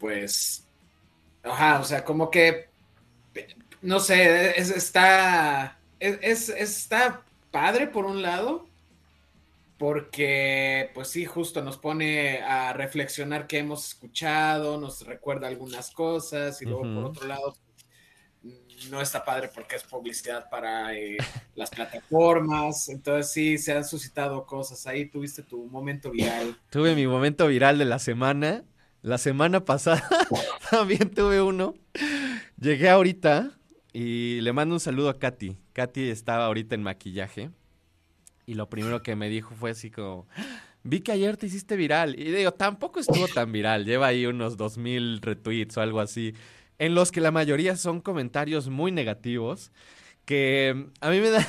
[0.00, 0.66] pues,
[1.44, 2.68] ajá, o sea, como que,
[3.82, 8.66] no sé, es- está, es, es- está padre por un lado,
[9.78, 16.60] porque pues sí, justo nos pone a reflexionar qué hemos escuchado, nos recuerda algunas cosas
[16.60, 17.54] y luego por otro lado
[18.90, 21.16] no está padre porque es publicidad para eh,
[21.54, 26.56] las plataformas, entonces sí, se han suscitado cosas ahí, tuviste tu momento viral.
[26.70, 28.64] Tuve mi momento viral de la semana.
[29.02, 30.06] La semana pasada
[30.70, 31.74] también tuve uno.
[32.58, 33.50] Llegué ahorita
[33.92, 35.56] y le mando un saludo a Katy.
[35.72, 37.50] Katy estaba ahorita en maquillaje.
[38.44, 40.26] Y lo primero que me dijo fue así como,
[40.82, 42.18] vi que ayer te hiciste viral.
[42.18, 43.86] Y digo, tampoco estuvo tan viral.
[43.86, 46.34] Lleva ahí unos 2000 retweets o algo así.
[46.78, 49.72] En los que la mayoría son comentarios muy negativos.
[50.26, 51.46] Que a mí me da...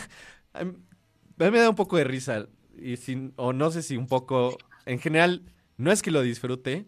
[1.38, 2.48] Me da un poco de risa.
[2.80, 2.96] Y
[3.36, 4.58] o no sé si un poco...
[4.86, 5.44] En general,
[5.78, 6.86] no es que lo disfrute.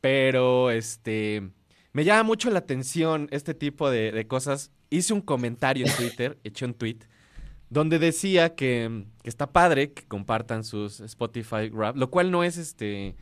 [0.00, 1.50] Pero este...
[1.92, 4.70] Me llama mucho la atención este tipo de, cosas.
[4.90, 6.98] Hice un comentario en Twitter, eché un tweet,
[7.70, 12.56] donde decía que, que está padre que compartan sus Spotify Rap, lo cual no es
[12.56, 13.16] este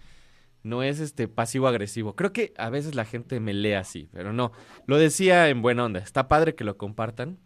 [0.67, 2.17] no es este pasivo agresivo.
[2.17, 4.51] Creo que a veces la gente me lee así, pero no.
[4.87, 6.01] Lo decía en buena onda.
[6.01, 7.39] Está padre que lo compartan.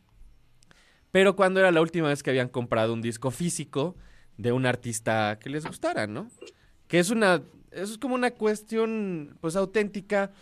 [1.10, 3.94] Pero cuando era la última vez que habían comprado un disco físico
[4.38, 6.30] de un artista que les gustara, ¿no?
[6.88, 10.32] Que es una eso es como una cuestión pues auténtica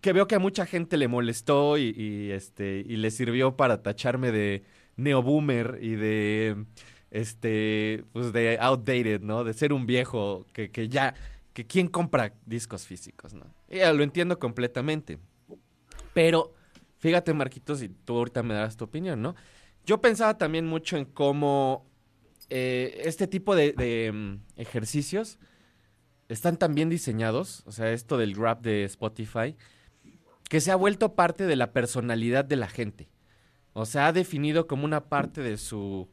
[0.00, 4.30] que veo que a mucha gente le molestó y, este y le sirvió para tacharme
[4.30, 4.62] de
[4.96, 6.64] neoboomer y de
[7.10, 9.44] este pues de outdated, ¿no?
[9.44, 11.14] De ser un viejo que, que ya
[11.52, 13.46] que quién compra discos físicos, ¿no?
[13.68, 15.18] Ya lo entiendo completamente.
[16.14, 16.54] Pero
[16.98, 19.34] fíjate, Marquitos, y tú ahorita me darás tu opinión, ¿no?
[19.84, 21.86] Yo pensaba también mucho en cómo
[22.50, 25.38] eh, este tipo de, de, mm, ejercicios
[26.28, 29.56] están tan bien diseñados, o sea, esto del rap de Spotify,
[30.48, 33.08] que se ha vuelto parte de la personalidad de la gente.
[33.72, 36.08] O sea, ha definido como una parte de su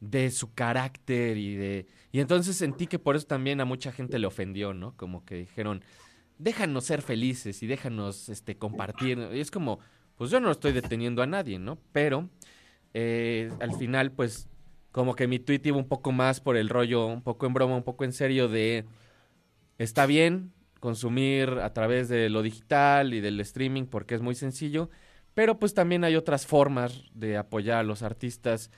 [0.00, 4.18] de su carácter y de y entonces sentí que por eso también a mucha gente
[4.18, 4.96] le ofendió, ¿no?
[4.96, 5.82] Como que dijeron,
[6.38, 9.78] "Déjanos ser felices y déjanos este compartir." Y es como,
[10.16, 11.78] pues yo no estoy deteniendo a nadie, ¿no?
[11.92, 12.28] Pero
[12.94, 14.48] eh, al final pues
[14.92, 17.76] como que mi tweet iba un poco más por el rollo, un poco en broma,
[17.76, 18.84] un poco en serio de
[19.82, 24.90] está bien consumir a través de lo digital y del streaming porque es muy sencillo,
[25.34, 28.70] pero pues también hay otras formas de apoyar a los artistas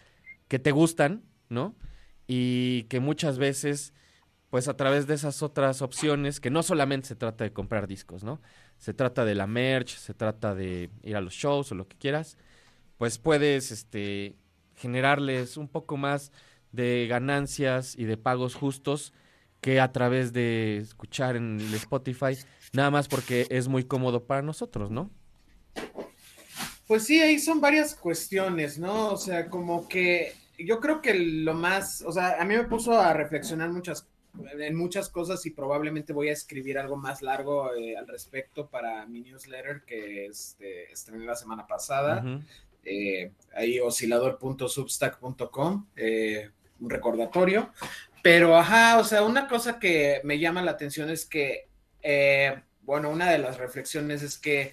[0.48, 1.74] que te gustan, ¿no?
[2.26, 3.94] Y que muchas veces,
[4.50, 8.22] pues a través de esas otras opciones, que no solamente se trata de comprar discos,
[8.22, 8.40] ¿no?
[8.78, 11.96] Se trata de la merch, se trata de ir a los shows o lo que
[11.96, 12.36] quieras,
[12.98, 14.36] pues puedes, este,
[14.76, 16.32] generarles un poco más
[16.72, 19.12] de ganancias y de pagos justos
[19.64, 22.36] que a través de escuchar en el Spotify,
[22.74, 25.10] nada más porque es muy cómodo para nosotros, ¿no?
[26.86, 29.08] Pues sí, ahí son varias cuestiones, ¿no?
[29.08, 32.92] O sea, como que yo creo que lo más, o sea, a mí me puso
[32.92, 34.06] a reflexionar muchas,
[34.52, 39.06] en muchas cosas y probablemente voy a escribir algo más largo eh, al respecto para
[39.06, 42.22] mi newsletter que este, estrené la semana pasada.
[42.84, 46.50] Eh, ahí oscilador.substack.com, eh,
[46.80, 47.70] un recordatorio.
[48.24, 51.68] Pero, ajá, o sea, una cosa que me llama la atención es que,
[52.00, 54.72] eh, bueno, una de las reflexiones es que,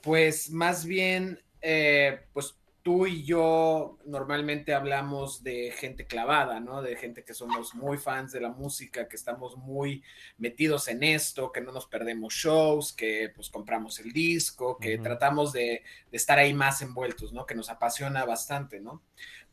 [0.00, 6.80] pues, más bien, eh, pues tú y yo normalmente hablamos de gente clavada, ¿no?
[6.80, 10.04] De gente que somos muy fans de la música, que estamos muy
[10.38, 15.52] metidos en esto, que no nos perdemos shows, que pues compramos el disco, que tratamos
[15.52, 17.46] de, de estar ahí más envueltos, ¿no?
[17.46, 19.02] Que nos apasiona bastante, ¿no?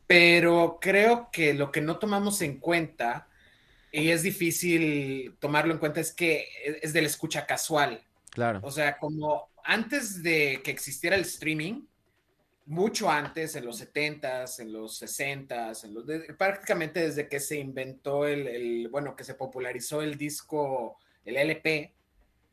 [0.06, 3.26] Pero creo que lo que no tomamos en cuenta,
[3.92, 8.02] y es difícil tomarlo en cuenta, es que es, es de la escucha casual.
[8.30, 8.60] Claro.
[8.62, 11.82] O sea, como antes de que existiera el streaming,
[12.66, 17.58] mucho antes, en los 70s, en los 60s, en los, de- prácticamente desde que se
[17.58, 21.92] inventó el, el- bueno, que se popularizó el disco, el LP,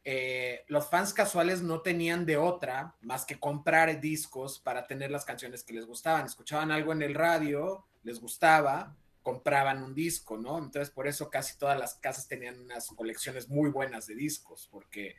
[0.10, 5.26] eh, los fans casuales no tenían de otra más que comprar discos para tener las
[5.26, 6.26] canciones que les gustaban.
[6.26, 8.96] Escuchaban algo en el radio, les gustaba,
[9.28, 10.58] compraban un disco, ¿no?
[10.58, 15.18] Entonces, por eso casi todas las casas tenían unas colecciones muy buenas de discos, porque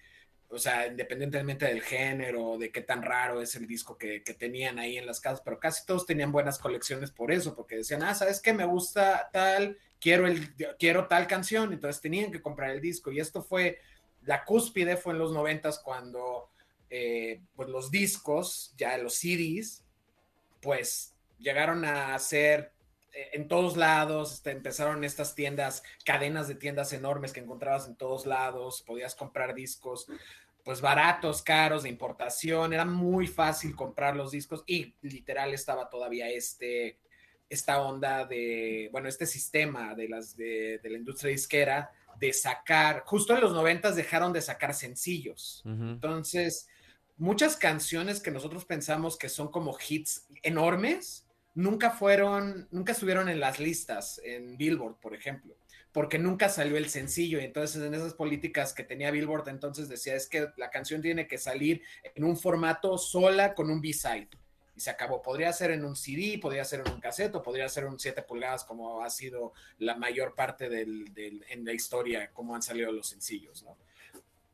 [0.49, 4.97] o sea, independientemente del género, de qué tan raro es el disco que, tenían ahí
[4.97, 8.41] en las casas, pero casi todos tenían buenas colecciones por eso, porque decían, ah, ¿sabes
[8.41, 8.55] qué?
[8.55, 13.13] Me gusta tal, quiero, el, quiero tal canción, entonces tenían que comprar el disco.
[13.13, 13.79] Y esto fue,
[14.23, 16.49] la cúspide fue en los noventas cuando
[16.89, 19.85] eh, pues los discos, ya los CDs,
[20.63, 22.73] pues llegaron a ser
[23.33, 28.27] en todos lados, este, empezaron estas tiendas, cadenas de tiendas enormes que encontrabas en todos
[28.27, 30.07] lados, podías comprar discos
[30.65, 36.29] pues baratos, caros, de importación, era muy fácil comprar los discos y literal estaba todavía
[36.29, 36.99] este,
[37.49, 43.03] esta onda de, bueno, este sistema de, las, de, de la industria disquera de sacar,
[43.07, 45.63] justo en los noventas dejaron de sacar sencillos.
[45.65, 45.93] Uh -huh.
[45.93, 46.69] Entonces,
[47.17, 53.41] muchas canciones que nosotros pensamos que son como hits enormes, nunca fueron, nunca estuvieron en
[53.41, 55.57] las listas, en Billboard, por ejemplo,
[55.93, 57.41] porque nunca salió el sencillo.
[57.41, 61.27] Y entonces, en esas políticas que tenía Billboard, entonces decía, es que la canción tiene
[61.27, 61.83] que salir
[62.15, 64.29] en un formato sola con un B-side.
[64.77, 65.21] Y se acabó.
[65.21, 68.23] Podría ser en un CD, podría ser en un cassette, o podría ser un 7
[68.23, 71.13] pulgadas, como ha sido la mayor parte del,
[71.49, 73.77] en la historia, como han salido los sencillos, ¿no?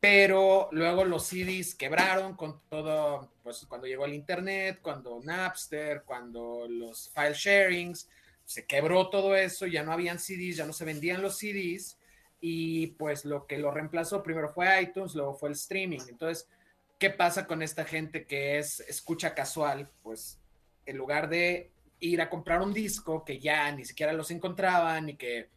[0.07, 6.67] Pero luego los CDs quebraron con todo, pues cuando llegó el Internet, cuando Napster, cuando
[6.69, 8.07] los file sharings,
[8.45, 11.97] se quebró todo eso, ya no habían CDs, ya no se vendían los CDs,
[12.39, 16.01] y pues lo que lo reemplazó primero fue iTunes, luego fue el streaming.
[16.07, 16.47] Entonces,
[16.99, 19.89] ¿qué pasa con esta gente que es escucha casual?
[20.03, 20.39] Pues
[20.85, 25.15] en lugar de ir a comprar un disco que ya ni siquiera los encontraban y
[25.15, 25.49] que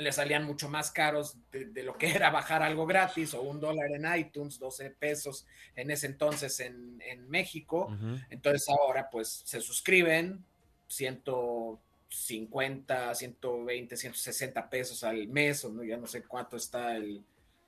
[0.00, 3.60] le salían mucho más caros de, de, lo que era bajar algo gratis o un
[3.60, 5.46] dólar en iTunes, 12 pesos
[5.76, 7.88] en ese entonces en, en México.
[7.90, 8.26] Uh -huh.
[8.30, 10.44] Entonces ahora pues se suscriben
[10.88, 17.22] 150, 120, 160 pesos al mes o no, ya no sé cuánto está el,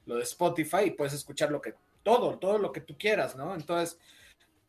[0.06, 3.54] lo de Spotify y puedes escuchar lo que todo, todo lo que tú quieras, ¿no?
[3.54, 3.98] Entonces,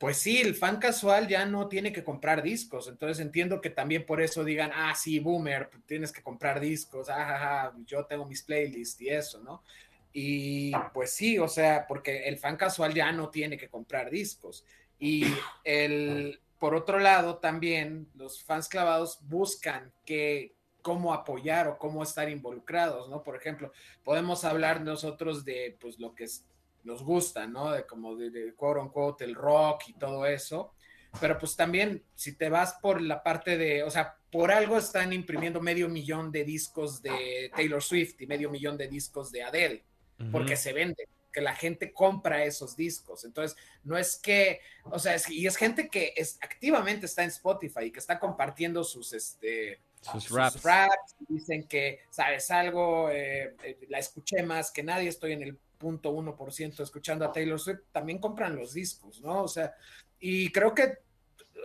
[0.03, 4.05] pues sí, el fan casual ya no tiene que comprar discos, entonces entiendo que también
[4.05, 8.99] por eso digan, ah, sí, boomer, tienes que comprar discos, ah, yo tengo mis playlists
[8.99, 9.63] y eso, ¿no?
[10.11, 14.65] Y pues sí, o sea, porque el fan casual ya no tiene que comprar discos.
[14.99, 15.23] Y
[15.63, 22.29] el, por otro lado, también los fans clavados buscan que cómo apoyar o cómo estar
[22.29, 23.23] involucrados, ¿no?
[23.23, 23.71] Por ejemplo,
[24.03, 26.43] podemos hablar nosotros de pues lo que es
[26.83, 27.71] nos gusta, ¿no?
[27.71, 30.73] De como de, de quote unquote el rock y todo eso.
[31.21, 35.13] Pero pues también, si te vas por la parte de, o sea, por algo están
[35.13, 39.83] imprimiendo medio millón de discos de Taylor Swift y medio millón de discos de Adele,
[40.31, 43.25] porque se vende, que la gente compra esos discos.
[43.25, 47.29] Entonces, no es que, o sea, es- y es gente que es, activamente está en
[47.29, 51.15] Spotify y que está compartiendo sus, este, Sus raps.
[51.27, 56.11] dicen que, sabes, algo, eh, eh, la escuché más que nadie, estoy en el punto
[56.11, 59.43] 1% escuchando a Taylor Swift, también compran los discos, ¿no?
[59.43, 59.73] O sea,
[60.19, 60.99] y creo que,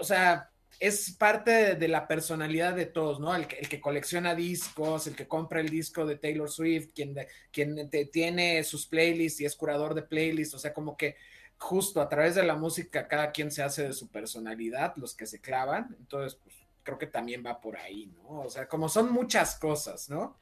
[0.00, 0.50] o sea,
[0.80, 3.34] es parte de, de la personalidad de todos, ¿no?
[3.34, 7.14] El que, colecciona discos, el que compra el disco de Taylor Swift, quien,
[7.52, 11.16] quien te- tiene sus playlists y es curador de playlists, o sea, como que
[11.56, 15.26] justo a través de la música cada quien se hace de su personalidad, los que
[15.26, 16.54] se clavan, entonces, pues
[16.84, 18.40] creo que también va por ahí, ¿no?
[18.42, 20.38] O sea, como son muchas cosas, ¿no?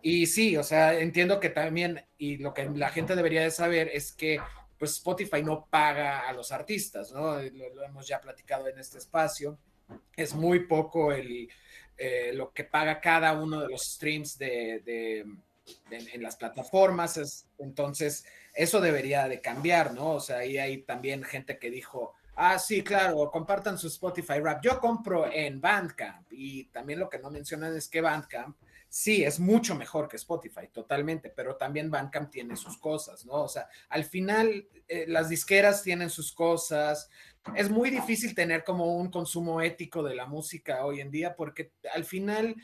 [0.00, 3.90] Y sí, o sea, entiendo que también, y lo que la gente debería de saber
[3.92, 4.38] es que
[4.78, 7.42] pues Spotify no paga a los artistas, ¿no?
[7.42, 9.58] Lo, lo hemos ya platicado en este espacio.
[10.16, 11.48] Es muy poco el,
[11.96, 15.26] eh, lo que paga cada uno de los streams de, de-
[15.90, 17.16] en las plataformas.
[17.16, 18.24] Es, entonces,
[18.54, 20.12] eso debería de cambiar, ¿no?
[20.14, 24.62] O sea, ahí hay también gente que dijo, ah, sí, claro, compartan su Spotify Rap.
[24.62, 28.56] Yo compro en Bandcamp y también lo que no mencionan es que Bandcamp
[28.88, 33.44] sí es mucho mejor que Spotify, totalmente, pero también Bandcamp tiene sus cosas, ¿no?
[33.44, 37.10] O sea, al final eh, las disqueras tienen sus cosas.
[37.54, 41.72] Es muy difícil tener como un consumo ético de la música hoy en día porque
[41.94, 42.56] al final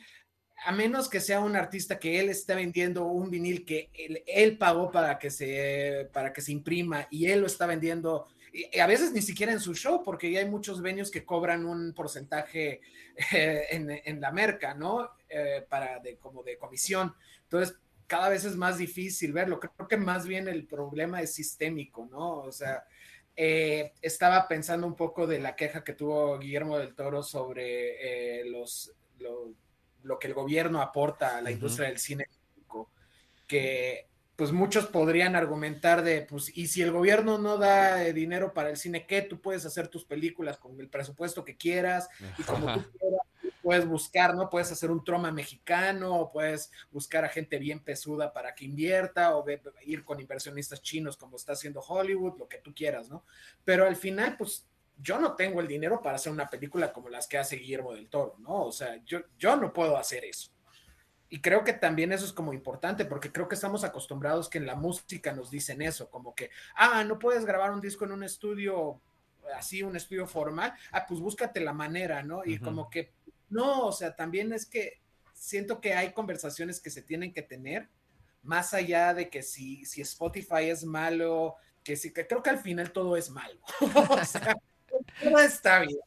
[0.65, 4.57] a menos que sea un artista que él esté vendiendo un vinil que él, él
[4.57, 8.87] pagó para que, se, para que se imprima y él lo está vendiendo, y a
[8.87, 12.81] veces ni siquiera en su show, porque ya hay muchos venues que cobran un porcentaje
[13.33, 15.09] eh, en, en, la merca, ¿no?
[15.29, 17.13] Eh, para de, como de comisión.
[17.43, 19.59] Entonces, cada vez es más difícil verlo.
[19.59, 22.41] Creo que más bien el problema es sistémico, ¿no?
[22.41, 22.85] O sea,
[23.35, 28.45] eh, estaba pensando un poco de la queja que tuvo Guillermo del Toro sobre eh,
[28.45, 29.49] los, los
[30.05, 31.55] lo que el gobierno aporta a la uh -huh.
[31.55, 32.27] industria del cine,
[33.47, 38.53] que pues muchos podrían argumentar de, pues, y si el gobierno no da eh, dinero
[38.53, 39.21] para el cine, ¿qué?
[39.21, 43.21] Tú puedes hacer tus películas con el presupuesto que quieras y como tú quieras,
[43.65, 44.47] puedes buscar, ¿no?
[44.47, 49.35] Puedes hacer un troma mexicano, o puedes buscar a gente bien pesuda para que invierta,
[49.35, 49.43] o
[49.87, 53.25] ir con inversionistas chinos como está haciendo Hollywood, lo que tú quieras, ¿no?
[53.63, 57.25] Pero al final, pues, yo no tengo el dinero para hacer una película como las
[57.25, 58.65] que hace Guillermo del Toro, ¿no?
[58.65, 60.51] O sea, yo, yo no puedo hacer eso.
[61.27, 64.67] Y creo que también eso es como importante, porque creo que estamos acostumbrados que en
[64.67, 68.23] la música nos dicen eso, como que, ah, no puedes grabar un disco en un
[68.23, 69.01] estudio
[69.57, 72.45] así, un estudio formal, ah, pues búscate la manera, ¿no?
[72.45, 72.63] Y uh -huh.
[72.63, 73.13] como que,
[73.55, 75.01] no, o sea, también es que
[75.33, 77.89] siento que hay conversaciones que se tienen que tener,
[78.43, 82.59] más allá de que si, si Spotify es malo, que sí, que creo que al
[82.59, 83.59] final todo es malo.
[85.23, 85.99] todo está bien.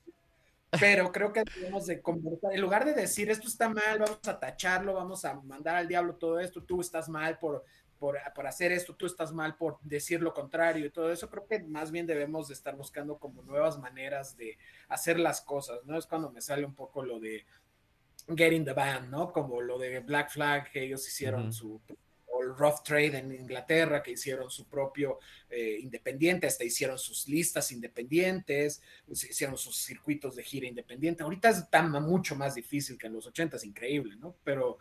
[0.78, 4.38] Pero creo que debemos de conversar, en lugar de decir esto está mal, vamos a
[4.38, 7.64] tacharlo, vamos a mandar al diablo todo esto, tú estás mal por,
[7.98, 11.46] por, por hacer esto, tú estás mal por decir lo contrario y todo eso, creo
[11.46, 15.98] que más bien debemos de estar buscando como nuevas maneras de hacer las cosas, ¿no?
[15.98, 17.44] Es cuando me sale un poco lo de
[18.28, 19.32] Getting the Band, ¿no?
[19.32, 21.52] Como lo de Black Flag, que ellos hicieron uh -huh.
[21.52, 21.80] su
[22.30, 25.18] o el Rough Trade en Inglaterra, que hicieron su propio
[25.50, 31.22] eh, independiente, hasta hicieron sus listas independientes, hicieron sus circuitos de gira independiente.
[31.22, 34.36] Ahorita está mucho más difícil que en los 80, es increíble, ¿no?
[34.44, 34.78] Pero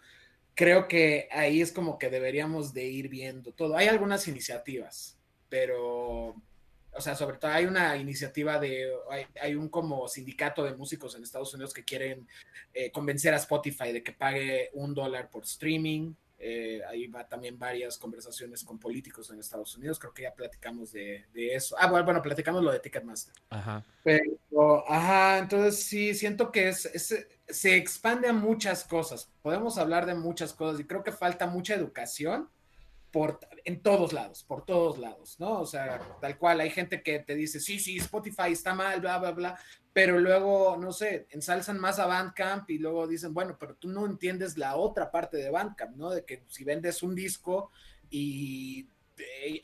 [0.58, 3.78] creo que ahí es como que deberíamos de ir viendo todo.
[3.78, 5.16] Hay algunas iniciativas,
[5.49, 10.74] pero, o sea, sobre todo hay una iniciativa de, hay, hay un como sindicato de
[10.74, 12.28] músicos en Estados Unidos que quieren
[12.74, 16.16] eh, convencer a Spotify de que pague un dólar por streaming.
[16.39, 20.91] Eh, ahí va también varias conversaciones con políticos en Estados Unidos, creo que ya platicamos
[20.91, 21.76] de, de eso.
[21.80, 23.34] Ah, bueno, bueno, platicamos lo de Ticketmaster.
[23.49, 23.86] Ajá.
[24.03, 29.32] Pero, ajá, entonces sí, siento que es, es, se expande a muchas cosas.
[29.41, 32.50] Podemos hablar de muchas cosas y creo que falta mucha educación
[33.12, 35.62] por, en todos lados, por todos lados, ¿no?
[35.62, 39.18] O sea, tal cual, hay gente que te dice, sí, sí, Spotify está mal, bla,
[39.18, 39.60] bla, bla,
[39.93, 44.06] pero luego, no sé, ensalzan más a Bandcamp y luego dicen, bueno, pero tú no
[44.06, 46.10] entiendes la otra parte de Bandcamp, ¿no?
[46.10, 47.72] De que si vendes un disco
[48.10, 48.88] y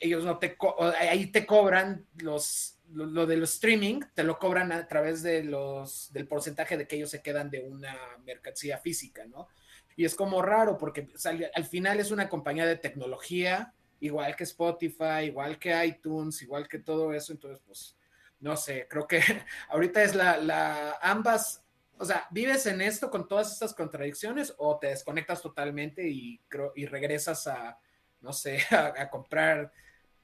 [0.00, 0.56] ellos no te,
[0.98, 6.12] ahí te cobran los, lo, lo del streaming, te lo cobran a través de los,
[6.12, 9.48] del porcentaje de que ellos se quedan de una mercancía física, ¿no?
[9.96, 14.34] Y es como raro porque o sea, al final es una compañía de tecnología, igual
[14.34, 17.32] que Spotify, igual que iTunes, igual que todo eso.
[17.32, 17.96] Entonces, pues,
[18.40, 19.20] no sé, creo que
[19.68, 21.62] ahorita es la, la, ambas,
[21.96, 26.40] o sea, vives en esto con todas estas contradicciones o te desconectas totalmente y,
[26.74, 27.78] y regresas a,
[28.24, 29.72] no sé, a, comprar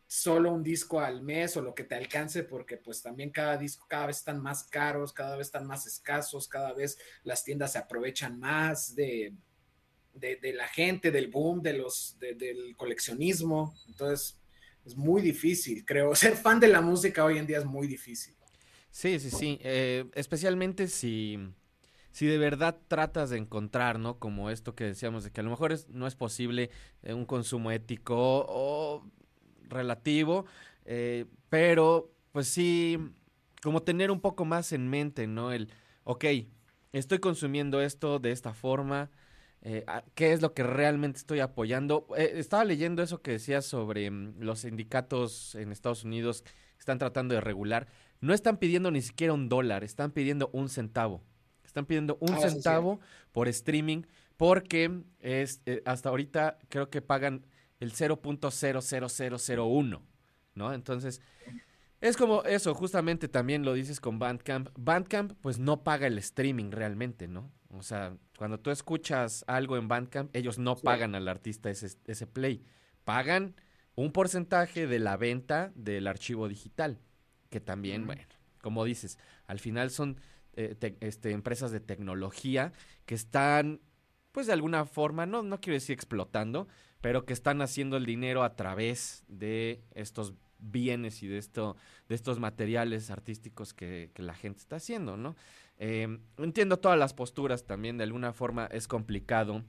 [0.07, 3.87] solo un disco al mes o lo que te alcance, porque pues también cada disco
[3.89, 7.79] cada vez están más caros, cada vez están más escasos, cada vez las tiendas se
[7.79, 9.33] aprovechan más de,
[10.15, 13.77] de, la gente, del boom, de los, de- del coleccionismo.
[13.87, 14.41] Entonces,
[14.85, 16.15] es muy difícil, creo.
[16.17, 18.35] Ser fan de la música hoy en día es muy difícil.
[18.91, 19.59] Sí, sí, sí.
[19.63, 21.39] eh, especialmente si,
[22.13, 24.19] si de verdad tratas de encontrar, ¿no?
[24.19, 26.71] Como esto que decíamos, de que a lo mejor es- no es posible
[27.03, 28.17] eh, un consumo ético
[28.49, 29.05] o
[29.69, 30.47] relativo,
[30.85, 32.99] eh, pero pues sí,
[33.63, 35.53] como tener un poco más en mente, ¿no?
[35.53, 35.71] El,
[36.05, 36.25] ok,
[36.93, 39.11] estoy consumiendo esto de esta forma,
[39.63, 42.07] eh, a- ¿qué es lo que realmente estoy apoyando?
[42.17, 47.35] Estaba leyendo eso que decías sobre mm, los sindicatos en Estados Unidos que están tratando
[47.35, 47.87] de regular.
[48.21, 51.23] No están pidiendo ni siquiera un dólar, están pidiendo un centavo.
[51.71, 52.99] Están pidiendo un Ah, centavo
[53.31, 54.03] por streaming
[54.37, 57.47] porque es, eh, hasta ahorita creo que pagan
[57.79, 60.03] el 0.00001,
[60.55, 60.73] ¿no?
[60.73, 61.21] Entonces,
[62.01, 64.71] es como eso, justamente también lo dices con Bandcamp.
[64.77, 67.53] Bandcamp pues no paga el streaming realmente, ¿no?
[67.69, 70.83] O sea, cuando tú escuchas algo en Bandcamp, ellos no Sí.
[70.83, 72.65] pagan al artista ese, ese play.
[73.05, 73.55] Pagan
[73.95, 76.99] un porcentaje de la venta del archivo digital,
[77.49, 78.23] que también, bueno,
[78.61, 80.21] como dices, al final son
[80.55, 82.73] eh, te- este, empresas de tecnología
[83.07, 83.81] que están,
[84.33, 86.69] pues de alguna forma, no, no quiero decir explotando,
[87.01, 91.77] pero que están haciendo el dinero a través de estos bienes y de esto,
[92.09, 95.37] de estos materiales artísticos que, la gente está haciendo, ¿no?
[95.79, 99.65] Eh, entiendo todas las posturas también, de alguna forma es complicado,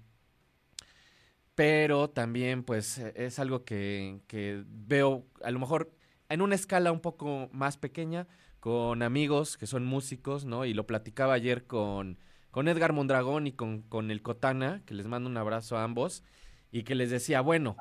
[1.55, 4.19] pero también pues eh, es algo que
[4.67, 5.93] veo a lo mejor
[6.31, 8.27] en una escala un poco más pequeña
[8.61, 10.65] con amigos que son músicos, ¿no?
[10.65, 12.19] Y lo platicaba ayer con,
[12.51, 16.23] con Edgar Mondragón y con, con el Cotana, que les mando un abrazo a ambos,
[16.71, 17.77] y que les decía, bueno,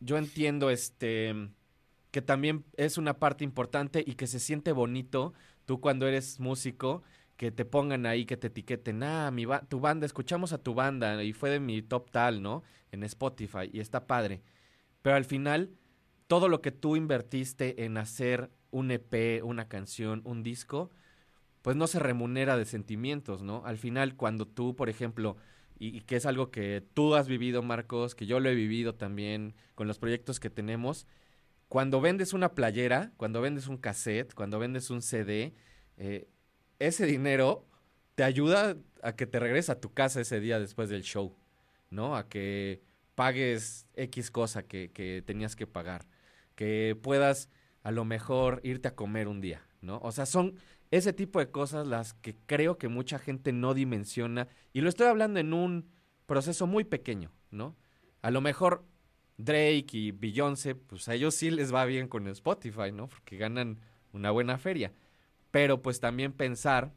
[0.00, 1.34] yo entiendo este
[2.10, 5.34] que también es una parte importante y que se siente bonito
[5.64, 7.02] tú cuando eres músico
[7.36, 10.74] que te pongan ahí que te etiqueten ah mi ba- tu banda escuchamos a tu
[10.74, 12.62] banda y fue de mi top tal no
[12.92, 14.42] en Spotify y está padre.
[15.02, 15.70] Pero al final
[16.28, 20.90] todo lo que tú invertiste en hacer un EP una canción un disco
[21.62, 25.36] pues no se remunera de sentimientos no al final cuando tú por ejemplo
[25.80, 29.54] y, que es algo que tú has vivido, Marcos, que yo lo he vivido también
[29.74, 31.06] con los proyectos que tenemos.
[31.68, 35.54] Cuando vendes una playera, cuando vendes un cassette, cuando vendes un CD,
[35.96, 36.28] eh,
[36.78, 37.66] ese dinero
[38.14, 41.34] te ayuda a que te regreses a tu casa ese día después del show,
[41.88, 42.14] ¿no?
[42.14, 42.82] A que
[43.14, 46.06] pagues X cosa que tenías que pagar,
[46.56, 47.48] que puedas
[47.82, 49.98] a lo mejor irte a comer un día, ¿no?
[50.02, 50.54] O sea, son
[50.90, 55.06] ese tipo de cosas las que creo que mucha gente no dimensiona y lo estoy
[55.06, 55.88] hablando en un
[56.26, 57.76] proceso muy pequeño, ¿no?
[58.22, 58.84] A lo mejor
[59.38, 63.08] Drake y Beyoncé, pues a ellos sí les va bien con Spotify, ¿no?
[63.08, 63.80] Porque ganan
[64.12, 64.92] una buena feria.
[65.50, 66.92] Pero pues también pensar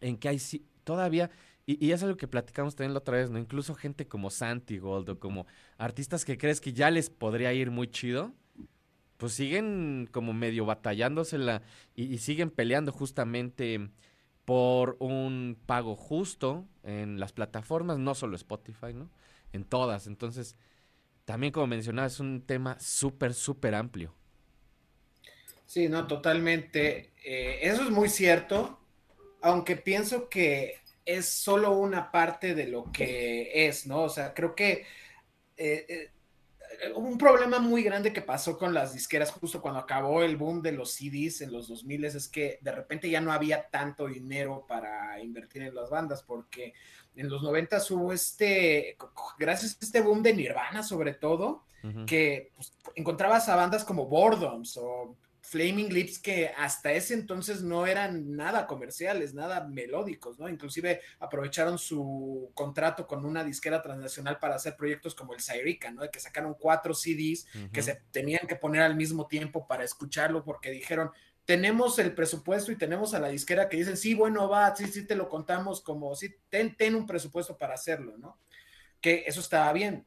[0.00, 1.30] en que hay sí- todavía,
[1.64, 3.38] y, y es algo que platicamos también la otra vez, ¿no?
[3.38, 5.46] Incluso gente como Santi Gold o como
[5.78, 8.34] artistas que crees que ya les podría ir muy chido,
[9.16, 11.62] pues siguen como medio batallándosela
[11.94, 13.90] y, y siguen peleando justamente
[14.44, 19.10] por un pago justo en las plataformas, no solo Spotify, ¿no?
[19.52, 20.06] En todas.
[20.06, 20.56] Entonces,
[21.24, 24.14] también como mencionaba, es un tema súper, súper amplio.
[25.66, 27.12] Sí, no, totalmente.
[27.24, 28.78] Eh, eso es muy cierto,
[29.42, 34.02] aunque pienso que es solo una parte de lo que es, ¿no?
[34.04, 34.86] O sea, creo que
[35.56, 36.10] eh, eh,
[36.94, 40.72] un problema muy grande que pasó con las disqueras justo cuando acabó el boom de
[40.72, 45.20] los CDs en los 2000 es que de repente ya no había tanto dinero para
[45.20, 46.74] invertir en las bandas porque
[47.14, 48.96] en los 90 hubo este,
[49.38, 51.64] gracias a este boom de Nirvana sobre todo,
[52.04, 55.14] que pues, encontrabas a bandas como Boredoms o
[55.46, 60.48] Flaming Lips que hasta ese entonces no eran nada comerciales, nada melódicos, ¿no?
[60.48, 66.02] Inclusive aprovecharon su contrato con una disquera transnacional para hacer proyectos como el Syrica, ¿no?
[66.02, 70.42] De que sacaron cuatro CDs que se tenían que poner al mismo tiempo para escucharlo
[70.42, 71.12] porque dijeron,
[71.44, 75.06] tenemos el presupuesto y tenemos a la disquera que dicen, sí, bueno, va, sí, sí,
[75.06, 78.36] te lo contamos como, sí, ten, ten un presupuesto para hacerlo, ¿no?
[79.00, 80.04] Que eso estaba bien,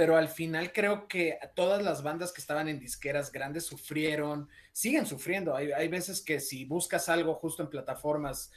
[0.00, 5.04] pero al final creo que todas las bandas que estaban en disqueras grandes sufrieron, siguen
[5.04, 5.54] sufriendo.
[5.54, 8.50] Hay, hay veces que si buscas algo justo en plataformas,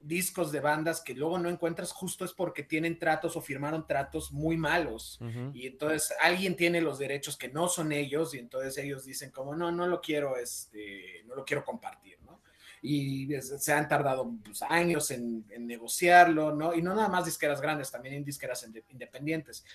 [0.00, 4.32] discos de bandas que luego no encuentras justo es porque tienen tratos o firmaron tratos
[4.32, 5.18] muy malos.
[5.20, 5.50] Ujú.
[5.52, 9.54] Y entonces alguien tiene los derechos que no son ellos y entonces ellos dicen como
[9.54, 12.40] no, no lo quiero, este, no lo quiero compartir, ¿no?
[12.80, 16.72] Y se han tardado pues, años en, en negociarlo, ¿no?
[16.72, 19.66] Y no nada más disqueras grandes, también en disqueras inde- independientes.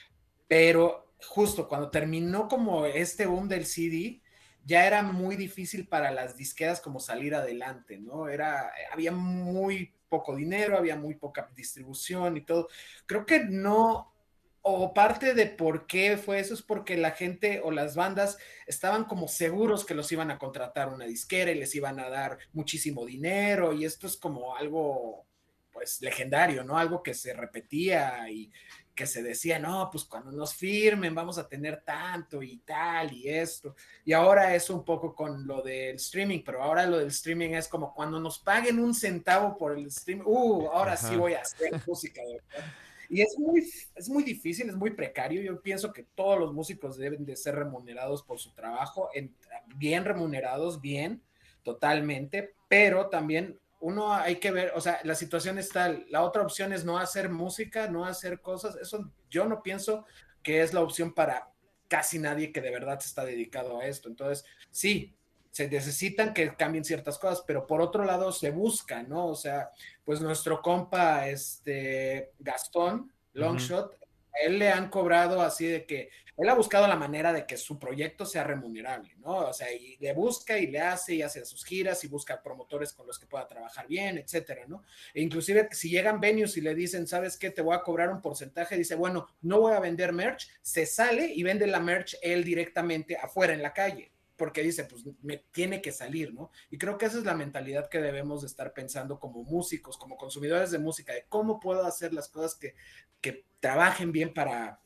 [0.47, 4.21] Pero justo cuando terminó como este boom del CD,
[4.65, 8.29] ya era muy difícil para las disqueras como salir adelante, ¿no?
[8.29, 12.69] Era, había muy poco dinero, había muy poca distribución y todo.
[13.05, 14.13] Creo que no,
[14.61, 19.03] o parte de por qué fue eso es porque la gente o las bandas estaban
[19.05, 23.05] como seguros que los iban a contratar una disquera y les iban a dar muchísimo
[23.05, 25.25] dinero y esto es como algo
[25.71, 26.77] pues legendario, ¿no?
[26.77, 28.51] Algo que se repetía y
[28.95, 33.27] que se decía, no, pues cuando nos firmen vamos a tener tanto y tal y
[33.29, 33.75] esto.
[34.05, 37.67] Y ahora es un poco con lo del streaming, pero ahora lo del streaming es
[37.67, 41.17] como cuando nos paguen un centavo por el streaming, uh, ahora sí Ajá.
[41.17, 42.71] voy a hacer música verdad.
[43.09, 43.59] Y es muy,
[43.95, 45.41] es muy difícil, es muy precario.
[45.41, 49.35] Yo pienso que todos los músicos deben de ser remunerados por su trabajo, en-
[49.75, 51.21] bien remunerados, bien,
[51.63, 56.71] totalmente, pero también uno hay que ver, o sea, la situación está, la otra opción
[56.71, 60.05] es no hacer música, no hacer cosas, eso yo no pienso
[60.41, 61.49] que es la opción para
[61.89, 64.07] casi nadie que de verdad está dedicado a esto.
[64.07, 65.13] Entonces, sí,
[65.51, 69.27] se necesitan que cambien ciertas cosas, pero por otro lado se busca, ¿no?
[69.27, 69.69] O sea,
[70.05, 73.95] pues nuestro compa, este, Gastón, Longshot,
[74.33, 77.57] a él le han cobrado así de que él ha buscado la manera de que
[77.57, 79.49] su proyecto sea remunerable, ¿no?
[79.49, 82.93] O sea, y le busca y le hace y hace sus giras y busca promotores
[82.93, 84.83] con los que pueda trabajar bien, etcétera, ¿no?
[85.13, 87.51] E inclusive si llegan venues y le dicen, ¿sabes qué?
[87.51, 91.31] Te voy a cobrar un porcentaje, dice, bueno, no voy a vender merch, se sale
[91.33, 95.81] y vende la merch él directamente afuera en la calle porque dice, pues me tiene
[95.81, 96.51] que salir, ¿no?
[96.71, 100.17] Y creo que esa es la mentalidad que debemos de estar pensando como músicos, como
[100.17, 102.75] consumidores de música, de cómo puedo hacer las cosas que,
[103.21, 104.82] que trabajen bien para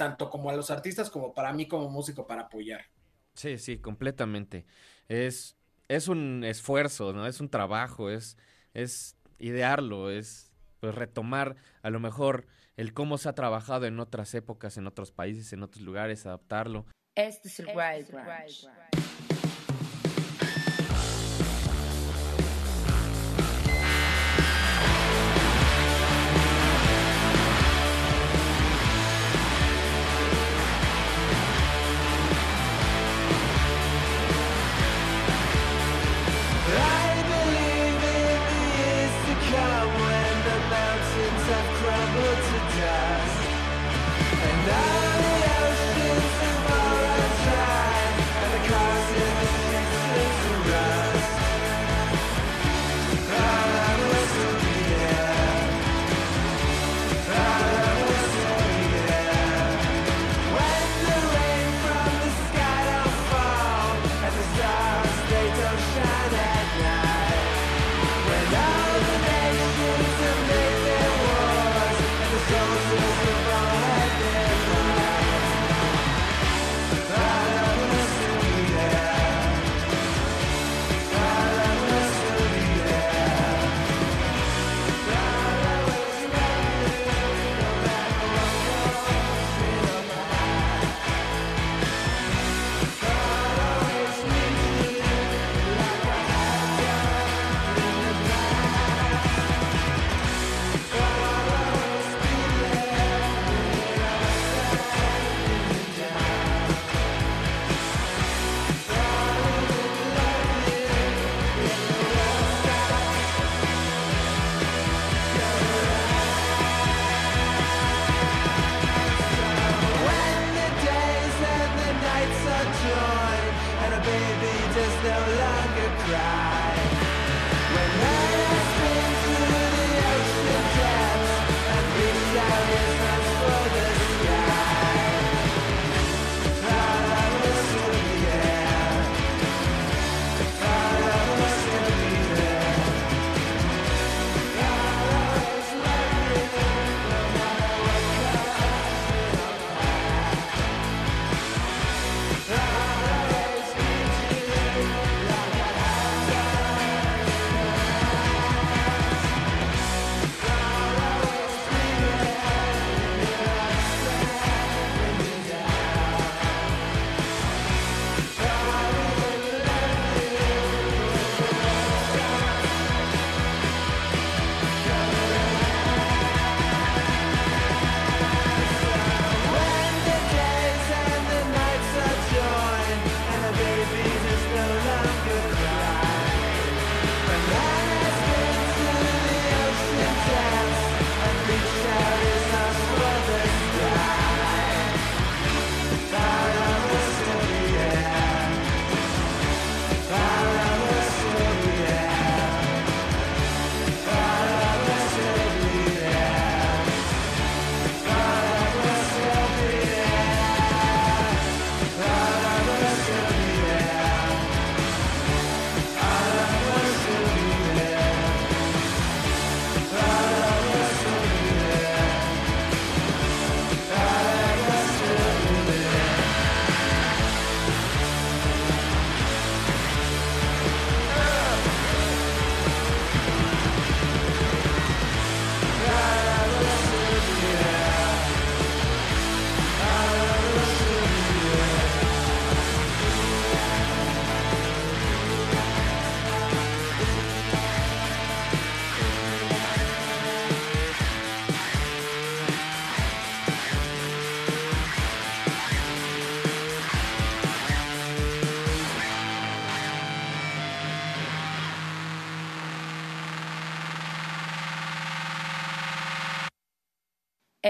[0.00, 2.86] tanto como a los artistas como para mí como músico para apoyar.
[3.34, 4.64] Sí, sí, completamente.
[5.08, 7.26] Es, es un esfuerzo, ¿no?
[7.26, 8.38] Es un trabajo, es,
[8.72, 12.46] es idearlo, es pues retomar a lo mejor
[12.78, 16.86] el cómo se ha trabajado en otras épocas, en otros países, en otros lugares, adaptarlo.
[17.14, 18.50] Este es el Wild Branch.
[18.50, 18.79] I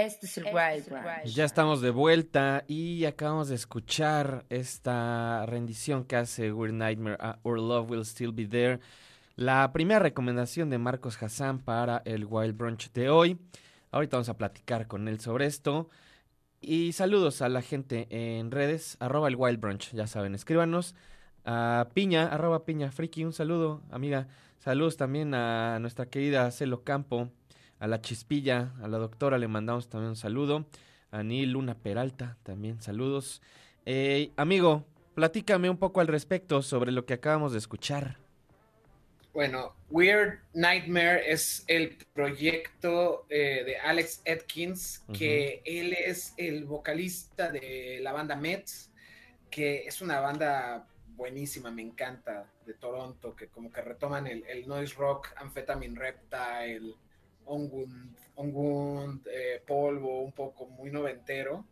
[0.01, 1.25] Este es el Wild Branch.
[1.25, 7.37] Ya estamos de vuelta y acabamos de escuchar esta rendición que hace Weird Nightmare a
[7.43, 8.79] Our Love Will Still Be There.
[9.35, 13.37] La primera recomendación de Marcos Hassan para el Wild Brunch de hoy.
[13.91, 15.87] Ahorita vamos a platicar con él sobre esto.
[16.59, 20.95] Y saludos a la gente en redes, arroba el Wild Brunch, ya saben, escríbanos.
[21.45, 24.27] A Piña, arroba Piña Friki, un saludo, amiga.
[24.57, 27.29] Saludos también a nuestra querida Celo Campo,
[27.81, 30.65] a la Chispilla, a la doctora le mandamos también un saludo.
[31.09, 33.41] A Neil Luna Peralta, también saludos.
[33.85, 38.17] Eh, amigo, platícame un poco al respecto sobre lo que acabamos de escuchar.
[39.33, 47.51] Bueno, Weird Nightmare es el proyecto eh, de Alex Atkins, que él es el vocalista
[47.51, 48.91] de la banda Mets,
[49.49, 54.67] que es una banda buenísima, me encanta, de Toronto, que como que retoman el, el
[54.67, 56.93] noise rock, Amphetamine Reptile,
[58.35, 61.65] Ongund eh, Polvo, un poco muy noventero,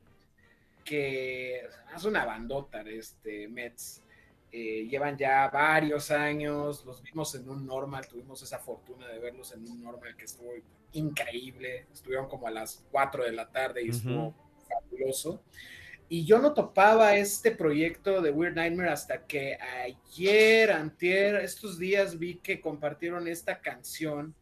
[0.83, 1.61] que
[1.95, 4.03] es una bandota de este Mets.
[4.51, 9.51] Eh, llevan ya varios años, los vimos en un normal, tuvimos esa fortuna de verlos
[9.53, 10.51] en un normal que estuvo
[10.93, 14.33] increíble, estuvieron como a las 4 de la tarde y estuvo
[14.67, 15.43] fabuloso.
[16.11, 22.17] Y yo no topaba este proyecto de Weird Nightmare hasta que ayer, antier, estos días
[22.17, 24.33] vi que compartieron esta canción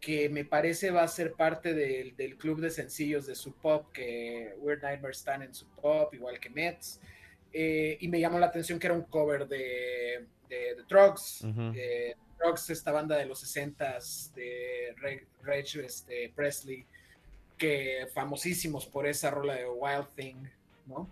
[0.00, 3.86] que me parece va a ser parte del, del club de sencillos de su pop,
[3.92, 7.00] que Weird Nightmare están en su pop, igual que Mets.
[7.52, 11.42] Eh, y me llamó la atención que era un cover de, de, de Trucks.
[11.42, 11.72] Ujú.
[11.74, 16.86] eh, Trucks, esta banda de los 60s de Reg, Reg, este, Presley,
[17.56, 20.36] que famosísimos por esa rola de Wild Thing,
[20.86, 21.08] ¿no?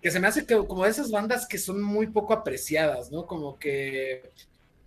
[0.00, 3.26] Que se me hace que como de esas bandas que son muy poco apreciadas, ¿no?
[3.26, 4.22] Como que,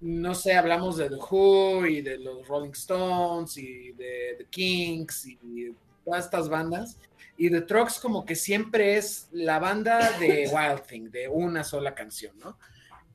[0.06, 5.26] no sé, hablamos de The Who y de los Rolling Stones y de The Kinks
[5.26, 7.00] y todas estas bandas.
[7.38, 11.96] Y The Trucks como que siempre es la banda de Wild Thing, de una sola
[11.96, 12.60] canción, ¿no?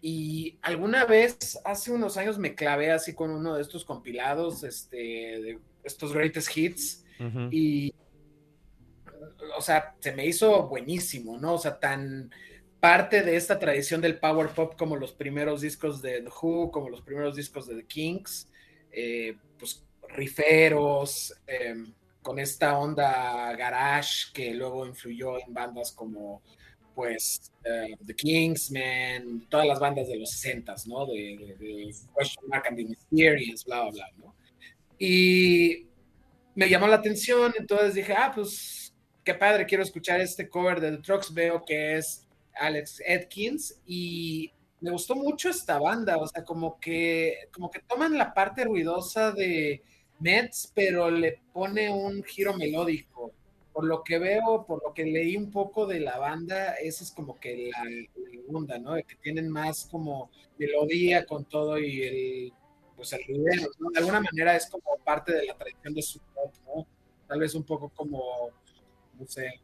[0.02, 4.96] Y alguna vez, hace unos años, me clavé así con uno de estos compilados, este,
[4.96, 7.50] de estos greatest hits, Ujú.
[7.52, 7.94] y,
[9.56, 11.54] o sea, se me hizo buenísimo, ¿no?
[11.54, 12.32] O sea, tan
[12.80, 16.88] parte de esta tradición del power pop como los primeros discos de The Who, como
[16.88, 18.48] los primeros discos de The Kinks,
[18.90, 21.74] eh, pues riferos, eh,
[22.22, 26.42] con esta onda garage que luego influyó en bandas como
[26.94, 31.06] pues eh, The Kingsmen, todas las bandas de los 60 ¿no?
[31.06, 31.56] De
[32.18, 34.34] Question Mark and the Mysterious, bla, bla, bla, ¿no?
[34.98, 35.86] Y
[36.54, 38.92] me llamó la atención, entonces dije, ah, pues
[39.24, 44.52] qué padre, quiero escuchar este cover de The Trucks, veo que es Alex Atkins y
[44.80, 49.32] me gustó mucho esta banda, o sea, como que, como que toman la parte ruidosa
[49.32, 49.82] de
[50.20, 53.32] Mets, pero le pone un giro melódico.
[53.72, 57.12] Por lo que veo, por lo que leí un poco de la banda, esa es
[57.12, 58.10] como que la, la
[58.58, 58.94] onda, ¿no?
[58.94, 62.52] De que tienen más como melodía con todo y el,
[62.96, 63.90] pues el ruido, ¿no?
[63.90, 66.86] De alguna manera es como parte de la tradición de su pop, ¿no?
[67.28, 68.50] Tal vez un poco como,
[69.18, 69.60] no sé,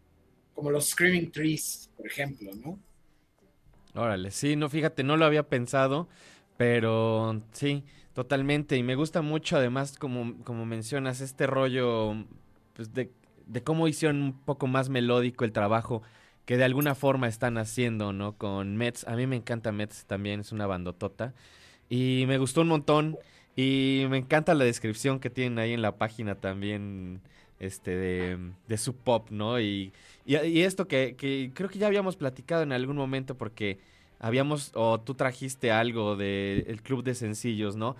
[0.56, 2.80] como los Screaming Trees, por ejemplo, ¿no?
[3.94, 6.08] Órale, sí, no, fíjate, no lo había pensado,
[6.56, 7.84] pero sí,
[8.14, 8.76] totalmente.
[8.76, 12.14] Y me gusta mucho, además, como, como mencionas, este rollo
[12.74, 13.12] pues, de,
[13.46, 16.02] de cómo hicieron un poco más melódico el trabajo
[16.46, 18.36] que de alguna forma están haciendo, ¿no?
[18.38, 19.06] Con Mets.
[19.08, 21.34] A mí me encanta Mets también, es una bandotota.
[21.88, 23.18] Y me gustó un montón.
[23.56, 27.22] Y me encanta la descripción que tienen ahí en la página también,
[27.58, 28.38] este, de,
[28.68, 29.60] de su pop, ¿no?
[29.60, 29.92] Y,
[30.24, 33.78] y, esto que, que creo que ya habíamos platicado en algún momento porque
[34.18, 37.96] habíamos, o tú trajiste algo del club de sencillos, ¿no?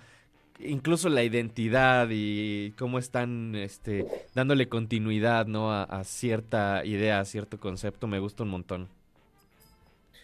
[0.59, 5.71] Incluso la identidad y cómo están este, dándole continuidad, ¿no?
[5.71, 8.89] A, cierta idea, a cierto concepto, me gusta un montón.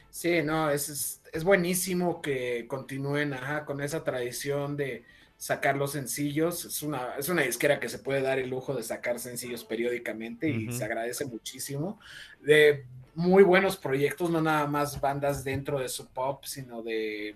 [0.10, 5.04] Sí, no, es, es, buenísimo que continúen con esa tradición de
[5.44, 6.64] sacar los sencillos.
[6.64, 10.48] Es una, es una disquera que se puede dar el lujo de sacar sencillos periódicamente
[10.48, 12.00] y se agradece muchísimo.
[12.40, 17.36] De muy buenos proyectos, no nada más bandas dentro de su pop, sino de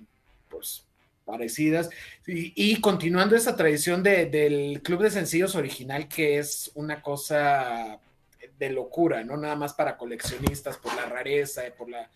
[0.49, 0.86] pues
[1.26, 1.89] parecidas.
[2.26, 7.99] Y, y continuando esa tradición de, del club de sencillos original, que es una cosa
[8.58, 12.10] de locura, no nada más para coleccionistas, por la rareza, por la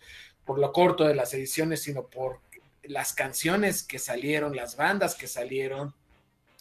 [0.46, 2.40] por lo corto de las ediciones, sino por
[2.84, 5.94] las canciones que salieron, las bandas que salieron.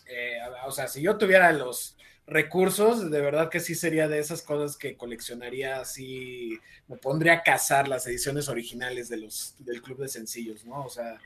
[0.08, 1.96] Eh, o sea, si yo tuviera los
[2.28, 7.44] recursos, de verdad que sí sería de esas cosas que coleccionaría así, me pondría a
[7.44, 10.86] cazar las ediciones originales de los, del club de sencillos, ¿no?
[10.86, 11.20] O sea,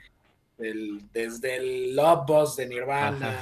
[0.58, 3.38] desde el Love Bus de Nirvana,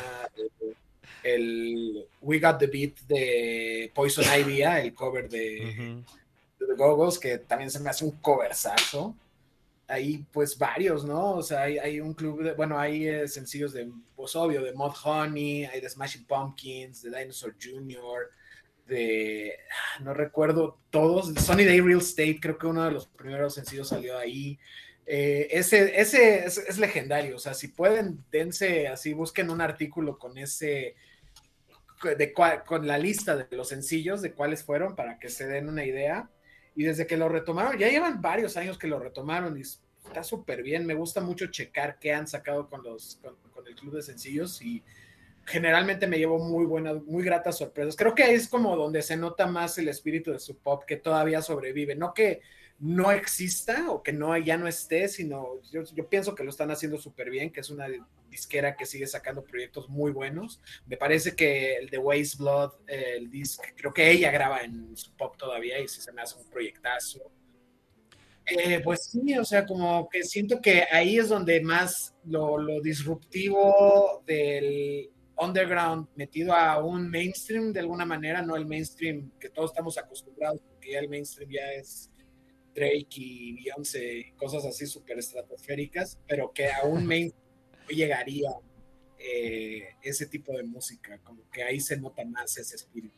[1.22, 6.04] el We Got the Beat de Poison Ivy, el cover de,
[6.60, 9.16] de Gogos, que también se me hace un coversazo.
[9.88, 11.34] Hay pues varios, ¿no?
[11.34, 14.74] O sea, hay, hay un club de, bueno, hay eh, sencillos de, pues obvio, de
[14.74, 18.30] Mod Honey, hay de Smashing Pumpkins, de Dinosaur Jr.,
[18.88, 23.54] de, ah, no recuerdo todos, Sunny Day Real Estate, creo que uno de los primeros
[23.54, 24.60] sencillos salió ahí.
[25.06, 30.18] Eh, ese ese es, es legendario, o sea, si pueden, dense así, busquen un artículo
[30.18, 30.96] con ese,
[32.18, 35.86] de con la lista de los sencillos, de cuáles fueron, para que se den una
[35.86, 36.30] idea.
[36.76, 40.64] Y desde que lo retomaron, ya llevan varios años que lo retomaron y está súper
[40.64, 40.86] bien.
[40.86, 43.20] Me gusta mucho checar qué han sacado con, los,
[43.54, 44.84] con, el club de sencillos y
[45.46, 47.96] generalmente me llevo muy buenas, muy gratas sorpresas.
[47.96, 50.98] Creo que ahí es como donde se nota más el espíritu de su pop que
[50.98, 51.96] todavía sobrevive.
[51.96, 52.42] No que
[52.84, 56.98] no exista o que no ya no esté, sino yo, pienso que lo están haciendo
[56.98, 57.88] súper bien, que es una
[58.30, 60.60] disquera que sigue sacando proyectos muy buenos.
[60.86, 65.16] Me parece que el de Waste Blood, el disc, creo que ella graba en su
[65.16, 67.32] pop todavía y sí se me hace un proyectazo.
[68.46, 72.82] Eh, pues sí, o sea, como que siento que ahí es donde más lo, lo
[72.82, 79.72] disruptivo del underground metido a un mainstream de alguna manera, no el mainstream que todos
[79.72, 82.10] estamos acostumbrados, porque ya el mainstream ya es
[82.74, 87.44] Drake y Beyoncé cosas así súper estratosféricas, pero que a un mainstream
[87.84, 88.50] no llegaría
[89.20, 93.16] eh, ese tipo de música, como que ahí se nota más ese espíritu.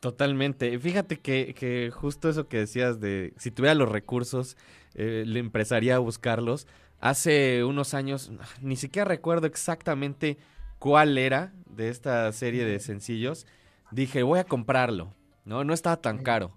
[0.00, 0.78] Totalmente.
[0.78, 4.56] Fíjate que, que justo eso que decías de si tuviera los recursos,
[4.94, 6.66] eh, le empezaría a buscarlos.
[7.00, 10.36] Hace unos años, ni siquiera recuerdo exactamente
[10.78, 13.46] cuál era de esta serie de sencillos.
[13.90, 15.64] Dije, voy a comprarlo, ¿no?
[15.64, 16.56] No estaba tan caro.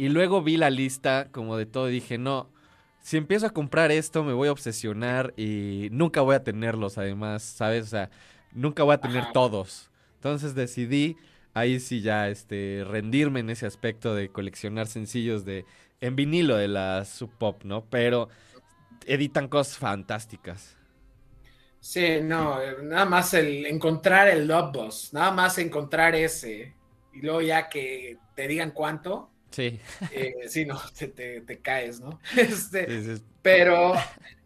[0.00, 2.50] Y luego vi la lista como de todo y dije, no,
[3.00, 7.42] si empiezo a comprar esto me voy a obsesionar y nunca voy a tenerlos además,
[7.42, 7.84] ¿sabes?
[7.84, 8.10] O sea,
[8.52, 9.32] nunca voy a tener Ajá.
[9.32, 9.90] todos.
[10.14, 11.18] Entonces decidí
[11.54, 15.66] ahí sí ya este rendirme en ese aspecto de coleccionar sencillos de
[16.00, 17.84] en vinilo de la sub pop, ¿no?
[17.90, 18.28] Pero
[19.06, 20.76] editan cosas fantásticas.
[21.80, 26.76] Sí, no, nada más el encontrar el Love Bus, nada más encontrar ese
[27.12, 29.80] y luego ya que te digan cuánto, Sí.
[30.12, 32.20] eh, sí, no, te, te- te caes, ¿no?
[32.36, 33.22] Este, sí, sí.
[33.42, 33.94] Pero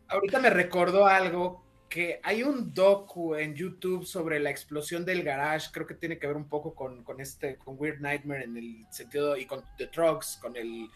[0.09, 5.69] ahorita me recordó algo que hay un docu en YouTube sobre la explosión del garage,
[5.73, 8.87] creo que tiene que ver un poco con, con este, con Weird Nightmare en el
[8.91, 10.89] sentido, y con The Trucks, con el,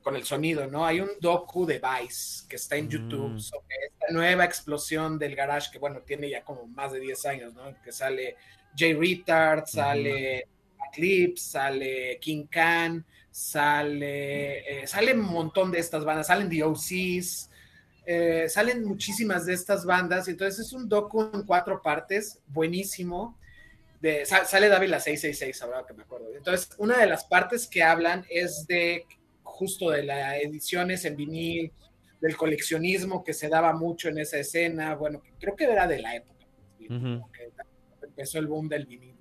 [0.00, 0.84] con el sonido, ¿no?
[0.86, 2.88] Hay un docu de Vice que está en Mm.
[2.90, 7.26] YouTube sobre esta nueva explosión del garage, que bueno, tiene ya como más de 10
[7.26, 7.74] años, ¿no?
[7.82, 8.36] Que sale
[8.76, 10.46] Jay Retard, sale
[10.92, 13.04] Eclipse, sale King Khan,
[13.34, 17.50] sale, eh, sale un montón de estas bandas, salen The OCs,
[18.06, 23.36] eh, salen muchísimas de estas bandas, entonces es un docu en cuatro partes, buenísimo.
[24.00, 26.28] De, sa- sale Dávila 666, ahora que me acuerdo.
[26.36, 29.04] Entonces, una de las partes que hablan es de
[29.42, 31.72] justo de las ediciones en vinil,
[32.20, 36.14] del coleccionismo que se daba mucho en esa escena, bueno, creo que era de la
[36.14, 36.46] época,
[36.78, 36.86] que
[38.06, 39.16] empezó el boom del vinil.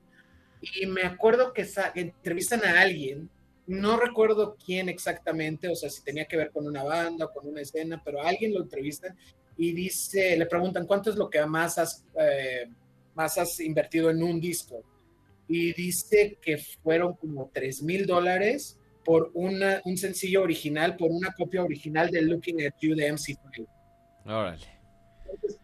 [0.62, 3.28] Y me acuerdo que entrevistan a alguien,
[3.68, 7.48] no recuerdo quién exactamente, o sea, si tenía que ver con una banda o con
[7.48, 9.18] una escena, pero a alguien lo entrevistan
[9.58, 12.68] y dice, le preguntan cuánto es lo que más has, eh,
[13.14, 14.84] más has invertido en un disco.
[15.48, 21.32] Y dice que fueron como 3 mil dólares por una, un sencillo original, por una
[21.34, 23.68] copia original de Looking at You de MC5.
[24.26, 24.66] Órale.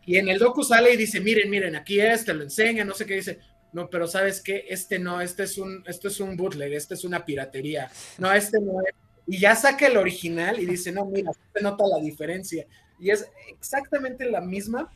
[0.06, 2.94] Y en el docu sale y dice, miren, miren, aquí es, te lo enseña, no
[2.94, 3.40] sé qué dice.
[3.72, 4.66] No, pero ¿sabes qué?
[4.70, 7.90] Este no, este es un, esto es un bootleg, este es una piratería.
[8.18, 8.94] No, este no es.
[9.28, 12.66] Y ya saca el original y dice, no, mira, se nota la diferencia.
[13.00, 14.92] Y es exactamente la misma,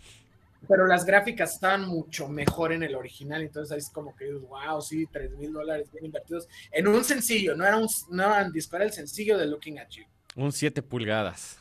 [0.68, 3.44] pero las gráficas estaban mucho mejor en el original.
[3.44, 7.56] Entonces ahí es como que, wow, sí, 3 mil dólares bien invertidos en un sencillo,
[7.56, 10.06] no era un, no era un disco, era el sencillo de Looking at You
[10.36, 11.60] Un 7 pulgadas.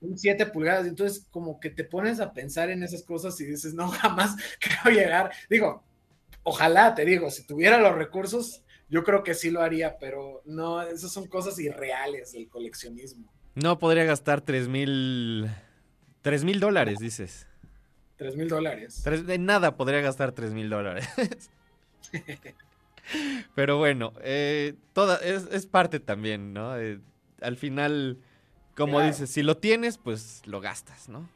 [0.00, 0.86] un 7 pulgadas.
[0.88, 4.98] Entonces, como que te pones a pensar en esas cosas y dices, no, jamás quiero
[4.98, 5.30] llegar.
[5.48, 5.84] Digo,
[6.48, 10.82] ojalá, te digo, si tuviera los recursos, yo creo que sí lo haría, pero no,
[10.82, 13.30] esas son cosas irreales del coleccionismo.
[13.54, 15.48] No podría gastar 3 mil...
[16.22, 17.46] 3 mil dólares, dices.
[18.16, 19.02] 3 mil dólares.
[19.04, 21.08] De nada podría gastar 3 mil dólares.
[23.54, 26.78] Pero bueno, eh, toda, es, es parte también, ¿no?
[26.78, 27.00] Eh,
[27.40, 28.18] al final,
[28.76, 29.06] como Claro.
[29.06, 31.28] dices, si lo tienes, pues lo gastas, ¿no?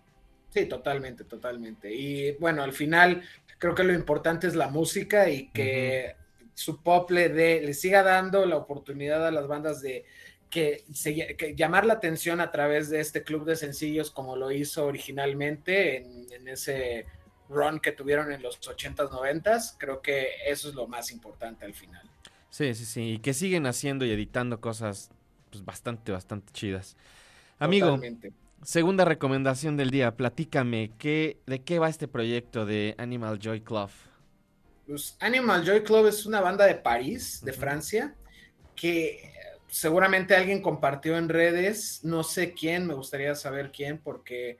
[0.51, 1.95] Sí, totalmente, totalmente.
[1.95, 3.23] Y bueno, al final
[3.63, 6.17] creo que lo importante es la música y que
[6.53, 10.05] su pop le, dé- le siga dando la oportunidad a las bandas de
[10.51, 14.51] que, se- que llamar la atención a través de este club de sencillos como lo
[14.51, 17.07] hizo originalmente en, en ese
[17.49, 19.77] run que tuvieron en los 80s, 90s.
[19.79, 22.03] Creo que eso es lo más importante al final.
[22.51, 23.01] Sí, sí, sí.
[23.13, 25.13] Y que siguen haciendo y editando cosas
[25.53, 26.97] pues, bastante, bastante chidas.
[27.61, 28.33] Amigo, Totalmente.
[28.63, 30.17] Segunda recomendación del día.
[30.17, 33.91] Platícame, ¿qué, ¿de qué va este proyecto de Animal Joy Club?
[34.87, 37.53] Pues Animal Joy Club es una banda de París, de.
[37.53, 38.15] Francia,
[38.75, 39.33] que eh,
[39.69, 44.59] seguramente alguien compartió en redes, no sé quién, me gustaría saber quién, porque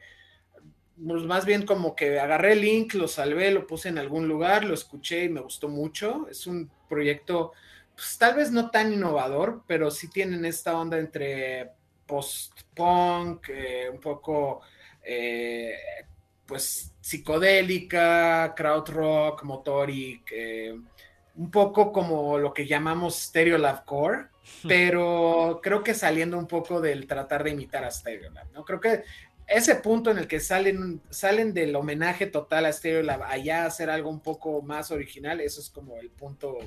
[1.05, 4.65] pues más bien como que agarré el link, lo salvé, lo puse en algún lugar,
[4.65, 6.29] lo escuché y me gustó mucho.
[6.31, 7.53] Es un proyecto,
[7.95, 11.73] pues tal vez no tan innovador, pero sí tienen esta onda entre
[12.13, 14.61] post-punk, eh, un poco...
[15.05, 15.75] eh,
[16.53, 20.79] pues psicodélica, krautrock, motoric, eh,
[21.37, 24.27] un poco como lo que llamamos Stereolab Core,
[24.69, 28.65] pero creo que saliendo un poco del tratar de imitar a Stereolab, ¿no?
[28.65, 29.03] Creo que
[29.47, 33.89] ese punto en el que salen, salen del homenaje total a Stereolab allá a hacer
[33.89, 36.59] algo un poco más original, eso es como el punto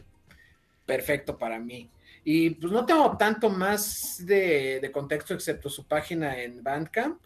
[0.86, 1.90] perfecto para mí.
[2.24, 7.22] Y pues no tengo tanto más de, de contexto excepto su página en Bandcamp.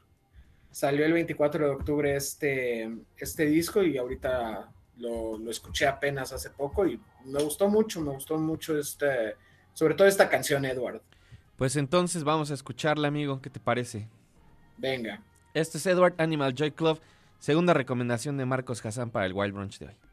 [0.72, 6.50] Salió el 24 de octubre este, este disco y ahorita lo, lo escuché apenas hace
[6.50, 9.36] poco y me gustó mucho, me gustó mucho este,
[9.74, 11.02] sobre todo esta canción, Edward.
[11.56, 13.42] Pues entonces vamos a escucharla, amigo.
[13.42, 14.08] ¿Qué te parece?
[14.78, 15.22] Venga.
[15.54, 17.00] Este es Edward Animal Joy Club,
[17.40, 20.09] segunda recomendación de Marcos Hassan para el Wild Brunch de hoy.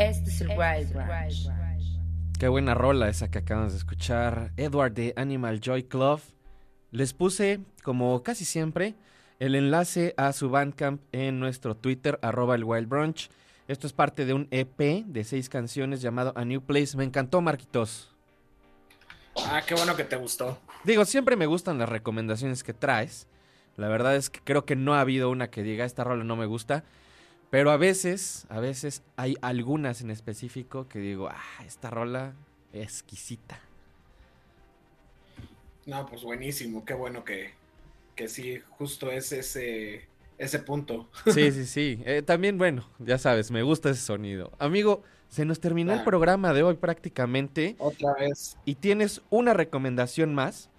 [0.00, 1.50] Este es el Wild Ranch.
[2.38, 4.50] Qué buena rola esa que acabamos de escuchar.
[4.56, 6.22] Edward de Animal Joy Club.
[6.90, 8.94] Les puse, como casi siempre,
[9.40, 13.28] el enlace a su Bandcamp en nuestro Twitter, arroba el Wild Brunch.
[13.68, 16.96] Esto es parte de un EP de seis canciones llamado A New Place.
[16.96, 18.16] Me encantó, Marquitos.
[19.36, 20.58] Ah, qué bueno que te gustó.
[20.82, 23.28] Digo, siempre me gustan las recomendaciones que traes.
[23.76, 26.36] La verdad es que creo que no ha habido una que diga esta rola no
[26.36, 26.84] me gusta.
[27.50, 32.34] Pero a veces, a veces hay algunas en específico que digo, ah, esta rola
[32.72, 33.60] exquisita.
[35.86, 37.50] No, pues buenísimo, qué bueno que,
[38.14, 40.06] que sí, justo es ese,
[40.38, 41.08] ese punto.
[41.26, 42.02] Sí, sí, sí.
[42.04, 44.52] Eh, también, bueno, ya sabes, me gusta ese sonido.
[44.60, 48.56] Amigo, se nos terminó el programa de hoy prácticamente Otra vez.
[48.64, 50.70] y tienes una recomendación más.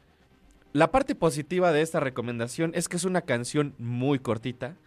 [0.73, 4.77] La parte positiva de esta recomendación es que es una canción muy cortita,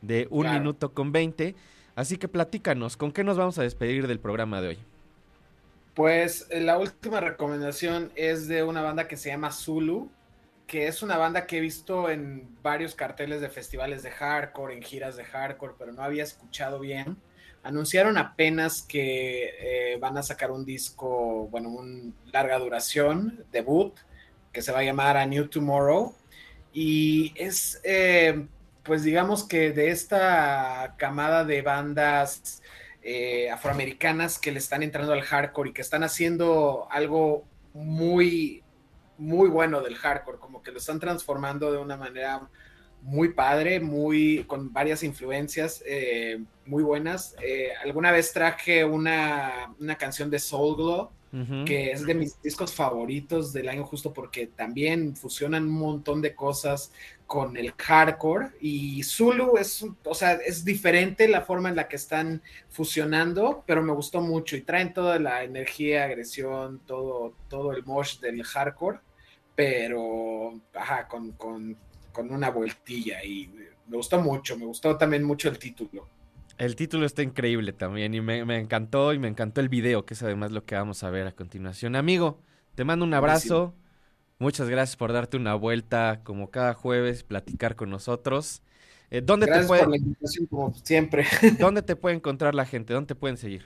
[0.00, 0.50] de un Claro.
[0.50, 1.56] minuto con 20.
[1.94, 4.86] Así que platícanos, ¿con qué nos vamos a despedir del programa de hoy?
[5.94, 10.14] Pues eh, la última recomendación es de una banda que se llama Zulu,
[10.66, 14.82] que es una banda que he visto en varios carteles de festivales de hardcore, en
[14.82, 17.20] giras de hardcore, pero no había escuchado bien.
[17.62, 23.94] Anunciaron apenas que eh, van a sacar un disco, bueno, un larga duración, debut,
[24.52, 26.14] que se va a llamar A New Tomorrow.
[26.72, 28.46] Y es, eh,
[28.88, 32.62] pues digamos que de esta camada de bandas
[33.02, 37.44] eh, afroamericanas que le están entrando al hardcore y que están haciendo algo
[37.74, 38.64] muy,
[39.18, 42.48] muy bueno del hardcore, como que lo están transformando de una manera
[43.02, 47.36] muy padre, muy con varias influencias eh, muy buenas.
[47.42, 51.10] Eh, alguna vez traje una, una canción de Soul Glow,
[51.66, 56.34] que es de mis discos favoritos del año justo porque también fusionan un montón de
[56.34, 56.90] cosas
[57.28, 61.96] con el hardcore y Zulu es, o sea, es diferente la forma en la que
[61.96, 67.84] están fusionando, pero me gustó mucho y traen toda la energía, agresión, todo, todo el
[67.84, 69.00] mosh del hardcore,
[69.54, 71.76] pero ajá, con, con,
[72.12, 73.48] con una vueltilla y
[73.86, 76.08] me gustó mucho, me gustó también mucho el título.
[76.56, 80.14] El título está increíble también y me, me encantó y me encantó el video, que
[80.14, 81.94] es además lo que vamos a ver a continuación.
[81.94, 82.40] Amigo,
[82.74, 83.74] te mando un abrazo.
[84.38, 88.62] Muchas gracias por darte una vuelta como cada jueves, platicar con nosotros.
[89.10, 91.26] Eh, ¿dónde, te Gracias puede, por la invitación como siempre.
[91.58, 92.92] ¿Dónde te puede encontrar la gente?
[92.92, 93.64] ¿Dónde te pueden seguir?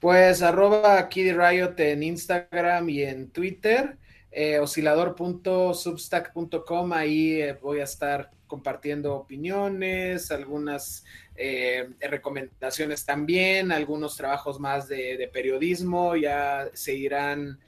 [0.00, 3.96] Pues arroba Kiddy Riot en Instagram y en Twitter,
[4.30, 11.06] eh, oscilador.substack.com, ahí eh, voy a estar compartiendo opiniones, algunas
[11.36, 17.58] eh, recomendaciones también, algunos trabajos más de, de periodismo, ya se irán,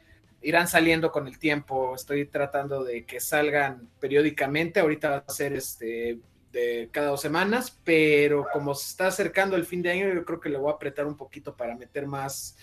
[0.43, 5.53] irán saliendo con el tiempo, estoy tratando de que salgan periódicamente, ahorita va a ser
[5.55, 6.19] este
[6.53, 10.41] de cada dos semanas, pero como se está acercando el fin de año, yo creo
[10.41, 12.57] que le voy a apretar un poquito para meter más,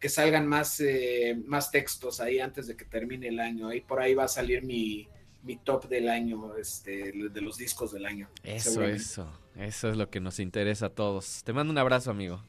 [0.00, 3.68] que salgan más, eh, más textos ahí antes de que termine el año.
[3.68, 5.08] Ahí por ahí va a salir mi,
[5.44, 8.28] mi top del año, este, de los discos del año.
[8.42, 9.30] Eso, eso.
[9.54, 11.42] Eso es lo que nos interesa a todos.
[11.44, 12.42] Te mando un abrazo, amigo.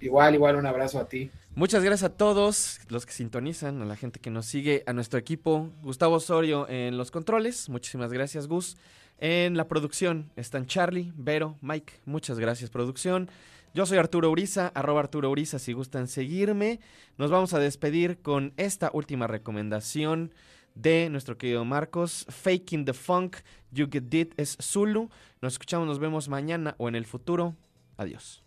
[0.00, 1.30] Igual, igual, un abrazo a ti.
[1.54, 5.18] Muchas gracias a todos los que sintonizan, a la gente que nos sigue, a nuestro
[5.18, 5.70] equipo.
[5.82, 7.68] Gustavo Osorio en los controles.
[7.68, 8.76] Muchísimas gracias, Gus.
[9.18, 11.92] En la producción están Charlie, Vero, Mike.
[12.06, 13.28] Muchas gracias, producción.
[13.74, 16.80] Yo soy Arturo Uriza, arroba Arturo Uriza si gustan seguirme.
[17.18, 20.32] Nos vamos a despedir con esta última recomendación
[20.74, 22.26] de nuestro querido Marcos.
[22.28, 23.36] Faking the Funk,
[23.70, 25.10] You Get It es Zulu.
[25.42, 27.54] Nos escuchamos, nos vemos mañana o en el futuro.
[27.96, 28.42] Adiós.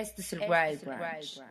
[0.00, 1.42] Este es el Wild Branch.